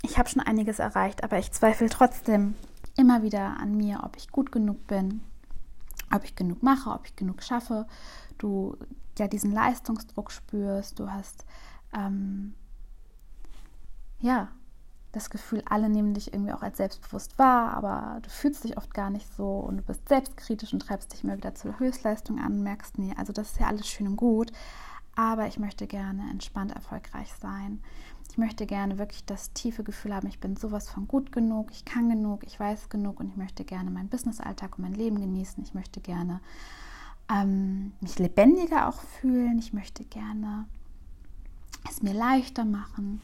ich 0.03 0.19
habe 0.19 0.29
schon 0.29 0.43
einiges 0.43 0.79
erreicht, 0.79 1.25
aber 1.25 1.39
ich 1.39 1.51
zweifle 1.53 1.89
trotzdem 1.89 2.55
immer 2.97 3.23
wieder 3.23 3.59
an 3.59 3.77
mir, 3.77 4.03
ob 4.05 4.17
ich 4.17 4.31
gut 4.31 4.53
genug 4.53 4.87
bin, 4.87 5.23
ob 6.15 6.25
ich 6.25 6.37
genug 6.37 6.63
mache, 6.63 6.91
ob 6.91 7.07
ich 7.07 7.17
genug 7.17 7.43
schaffe. 7.43 7.87
Du 8.39 8.77
ja 9.19 9.29
diesen 9.29 9.53
Leistungsdruck 9.53 10.31
spürst, 10.31 10.99
du 10.99 11.11
hast 11.11 11.45
ähm, 11.95 12.55
ja 14.21 14.49
das 15.13 15.31
Gefühl, 15.31 15.63
alle 15.69 15.89
nehmen 15.89 16.13
dich 16.13 16.33
irgendwie 16.35 16.53
auch 16.53 16.63
als 16.63 16.79
selbstbewusst 16.79 17.39
wahr, 17.39 17.73
aber 17.75 18.19
du 18.23 18.31
fühlst 18.31 18.65
dich 18.65 18.77
oft 18.77 18.93
gar 18.93 19.11
nicht 19.11 19.33
so 19.37 19.61
und 19.61 19.77
du 19.77 19.83
bist 19.83 20.09
selbstkritisch 20.09 20.73
und 20.73 20.81
treibst 20.81 21.13
dich 21.13 21.23
immer 21.23 21.37
wieder 21.37 21.55
zur 21.55 21.79
Höchstleistung 21.79 22.41
an 22.41 22.55
und 22.55 22.63
merkst, 22.63 22.99
nee, 22.99 23.15
also 23.17 23.33
das 23.33 23.53
ist 23.53 23.61
ja 23.61 23.69
alles 23.69 23.87
schön 23.87 24.09
und 24.09 24.17
gut, 24.17 24.51
aber 25.17 25.47
ich 25.47 25.59
möchte 25.59 25.87
gerne 25.87 26.29
entspannt 26.31 26.73
erfolgreich 26.73 27.33
sein. 27.41 27.81
Ich 28.31 28.39
möchte 28.39 28.67
gerne 28.67 28.99
wirklich 28.99 29.25
das 29.25 29.53
tiefe 29.53 29.85
Gefühl 29.85 30.15
haben, 30.15 30.27
ich 30.27 30.41
bin 30.41 30.57
sowas 30.57 30.89
von 30.89 31.07
gut 31.07 31.31
genug, 31.31 31.71
ich 31.71 31.85
kann 31.85 32.09
genug, 32.09 32.45
ich 32.45 32.59
weiß 32.59 32.89
genug 32.89 33.21
und 33.21 33.29
ich 33.29 33.37
möchte 33.37 33.65
gerne 33.65 33.91
meinen 33.91 34.09
Businessalltag 34.09 34.77
und 34.77 34.83
mein 34.83 34.95
Leben 34.95 35.21
genießen. 35.21 35.63
Ich 35.63 35.75
möchte 35.75 36.01
gerne 36.01 36.41
ähm, 37.31 37.93
mich 38.01 38.19
lebendiger 38.19 38.89
auch 38.89 39.01
fühlen. 39.01 39.59
Ich 39.59 39.73
möchte 39.73 40.05
gerne 40.05 40.67
es 41.89 42.03
mir 42.03 42.15
leichter 42.15 42.65
machen. 42.65 43.21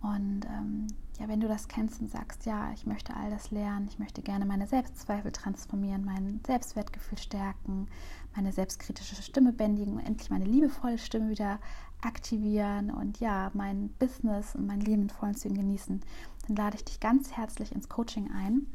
Und 0.00 0.44
ähm, 0.44 0.88
ja, 1.18 1.28
wenn 1.28 1.40
du 1.40 1.46
das 1.46 1.68
kennst 1.68 2.00
und 2.00 2.10
sagst, 2.10 2.44
ja, 2.44 2.72
ich 2.72 2.86
möchte 2.86 3.14
all 3.16 3.30
das 3.30 3.50
lernen, 3.50 3.86
ich 3.88 3.98
möchte 3.98 4.20
gerne 4.20 4.46
meine 4.46 4.66
Selbstzweifel 4.66 5.30
transformieren, 5.30 6.04
mein 6.04 6.40
Selbstwertgefühl 6.44 7.18
stärken, 7.18 7.88
meine 8.34 8.52
selbstkritische 8.52 9.22
Stimme 9.22 9.52
bändigen 9.52 9.94
und 9.94 10.04
endlich 10.04 10.30
meine 10.30 10.44
liebevolle 10.44 10.98
Stimme 10.98 11.30
wieder 11.30 11.60
aktivieren 12.02 12.90
und 12.90 13.20
ja, 13.20 13.50
mein 13.54 13.90
Business 13.98 14.54
und 14.56 14.66
mein 14.66 14.80
Leben 14.80 15.02
in 15.02 15.10
vollen 15.10 15.36
Zügen 15.36 15.54
genießen, 15.54 16.02
dann 16.46 16.56
lade 16.56 16.76
ich 16.76 16.84
dich 16.84 17.00
ganz 17.00 17.32
herzlich 17.32 17.72
ins 17.72 17.88
Coaching 17.88 18.30
ein. 18.32 18.66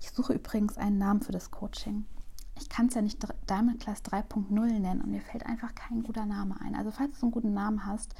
Ich 0.00 0.10
suche 0.10 0.32
übrigens 0.32 0.78
einen 0.78 0.98
Namen 0.98 1.20
für 1.20 1.32
das 1.32 1.50
Coaching. 1.50 2.06
Ich 2.58 2.68
kann 2.68 2.86
es 2.86 2.94
ja 2.94 3.02
nicht 3.02 3.24
Diamond 3.48 3.80
Class 3.80 4.02
3.0 4.04 4.50
nennen 4.50 5.00
und 5.02 5.10
mir 5.10 5.20
fällt 5.20 5.46
einfach 5.46 5.74
kein 5.74 6.02
guter 6.02 6.26
Name 6.26 6.56
ein. 6.60 6.74
Also 6.74 6.90
falls 6.90 7.18
du 7.20 7.26
einen 7.26 7.32
guten 7.32 7.52
Namen 7.52 7.86
hast 7.86 8.14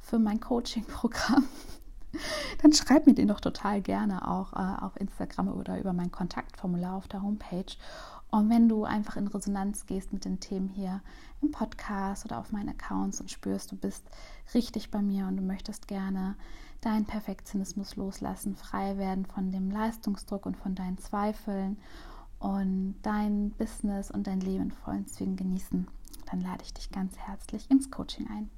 für 0.00 0.18
mein 0.18 0.40
Coaching-Programm, 0.40 1.44
dann 2.62 2.72
schreib 2.72 3.06
mir 3.06 3.14
den 3.14 3.28
doch 3.28 3.40
total 3.40 3.80
gerne 3.80 4.28
auch 4.28 4.52
äh, 4.52 4.84
auf 4.84 4.98
Instagram 5.00 5.48
oder 5.48 5.78
über 5.78 5.92
mein 5.92 6.10
Kontaktformular 6.10 6.94
auf 6.94 7.08
der 7.08 7.22
Homepage. 7.22 7.76
Und 8.30 8.50
wenn 8.50 8.68
du 8.68 8.84
einfach 8.84 9.16
in 9.16 9.26
Resonanz 9.26 9.86
gehst 9.86 10.12
mit 10.12 10.24
den 10.24 10.40
Themen 10.40 10.68
hier 10.68 11.00
im 11.40 11.50
Podcast 11.50 12.24
oder 12.24 12.38
auf 12.38 12.52
meinen 12.52 12.68
Accounts 12.68 13.20
und 13.20 13.30
spürst, 13.30 13.72
du 13.72 13.76
bist 13.76 14.04
richtig 14.52 14.90
bei 14.90 15.00
mir 15.00 15.26
und 15.26 15.36
du 15.36 15.42
möchtest 15.42 15.88
gerne 15.88 16.36
deinen 16.80 17.06
Perfektionismus 17.06 17.96
loslassen, 17.96 18.54
frei 18.54 18.98
werden 18.98 19.24
von 19.24 19.50
dem 19.50 19.70
Leistungsdruck 19.70 20.46
und 20.46 20.56
von 20.56 20.74
deinen 20.74 20.98
Zweifeln 20.98 21.78
und 22.38 22.96
dein 23.02 23.50
Business 23.52 24.10
und 24.10 24.26
dein 24.26 24.40
Leben 24.40 24.64
in 24.64 24.70
vollen 24.70 25.06
Zügen 25.06 25.36
genießen, 25.36 25.88
dann 26.30 26.40
lade 26.40 26.62
ich 26.62 26.74
dich 26.74 26.90
ganz 26.90 27.16
herzlich 27.16 27.70
ins 27.70 27.90
Coaching 27.90 28.28
ein. 28.28 28.50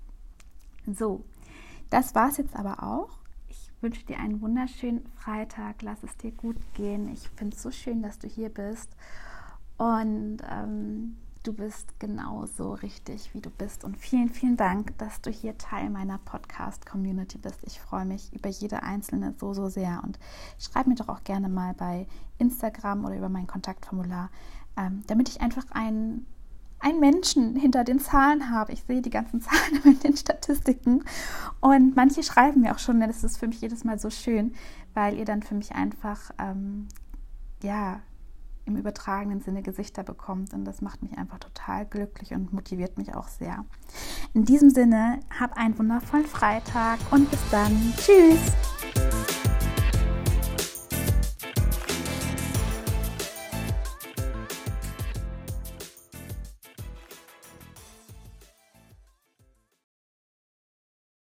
So, 0.94 1.25
das 1.88 2.14
war 2.14 2.29
es 2.29 2.37
jetzt 2.37 2.57
aber 2.57 2.83
auch. 2.83 3.19
Ich 3.51 3.73
wünsche 3.81 4.07
dir 4.07 4.19
einen 4.19 4.41
wunderschönen 4.41 5.05
Freitag. 5.17 5.83
Lass 5.83 6.03
es 6.05 6.17
dir 6.17 6.31
gut 6.31 6.57
gehen. 6.75 7.13
Ich 7.13 7.29
finde 7.31 7.57
es 7.57 7.63
so 7.63 7.71
schön, 7.71 8.03
dass 8.03 8.19
du 8.19 8.29
hier 8.29 8.49
bist. 8.49 8.95
Und 9.77 10.39
ähm, 10.49 11.17
du 11.43 11.53
bist 11.53 11.99
genauso 11.99 12.75
richtig, 12.75 13.35
wie 13.35 13.41
du 13.41 13.51
bist. 13.51 13.83
Und 13.85 13.97
vielen, 13.97 14.29
vielen 14.29 14.57
Dank, 14.57 14.97
dass 14.99 15.21
du 15.21 15.31
hier 15.31 15.59
Teil 15.59 15.91
meiner 15.91 16.19
Podcast-Community 16.19 17.39
bist. 17.39 17.59
Ich 17.65 17.81
freue 17.81 18.05
mich 18.05 18.33
über 18.33 18.49
jede 18.49 18.85
einzelne 18.85 19.35
so, 19.39 19.53
so 19.53 19.69
sehr. 19.69 20.01
Und 20.05 20.19
schreib 20.59 20.87
mir 20.87 20.95
doch 20.95 21.09
auch 21.09 21.25
gerne 21.25 21.49
mal 21.49 21.75
bei 21.75 22.07
Instagram 22.39 23.05
oder 23.05 23.17
über 23.17 23.29
mein 23.29 23.49
Kontaktformular, 23.49 24.31
ähm, 24.77 25.03
damit 25.09 25.29
ich 25.29 25.41
einfach 25.41 25.65
einen 25.73 26.27
einen 26.81 27.01
Menschen 27.01 27.57
hinter 27.57 27.85
den 27.85 28.01
Zahlen 28.01 28.51
habe. 28.51 28.73
Ich 28.73 28.83
sehe 28.85 29.03
die 29.03 29.11
ganzen 29.11 29.40
Zahlen 29.40 29.83
in 29.85 30.01
den 30.01 30.16
Statistiken 30.16 31.05
und 31.61 31.97
manche 31.97 32.23
schreiben 32.23 32.62
mir 32.62 32.75
auch 32.75 32.79
schon, 32.79 33.01
das 33.01 33.25
ist 33.25 33.38
für 33.38 33.49
mich 33.49 33.61
jedes 33.61 33.85
Mal 33.85 33.99
so 33.99 34.11
schön, 34.11 34.55
weil 34.95 35.16
ihr 35.16 35.25
dann 35.25 35.43
für 35.43 35.55
mich 35.55 35.73
einfach 35.73 36.33
ähm, 36.38 36.88
ja 37.62 38.01
im 38.71 38.77
übertragenen 38.77 39.40
Sinne 39.40 39.62
Gesichter 39.62 40.03
bekommt. 40.03 40.55
Und 40.55 40.64
das 40.64 40.81
macht 40.81 41.03
mich 41.03 41.16
einfach 41.19 41.38
total 41.38 41.87
glücklich 41.87 42.33
und 42.33 42.53
motiviert 42.53 42.99
mich 42.99 43.14
auch 43.14 43.29
sehr. 43.29 43.64
In 44.33 44.45
diesem 44.45 44.71
Sinne, 44.71 45.21
hab 45.38 45.57
einen 45.57 45.79
wundervollen 45.79 46.27
Freitag 46.27 46.99
und 47.11 47.31
bis 47.31 47.40
dann. 47.51 47.95
Tschüss! 47.97 49.10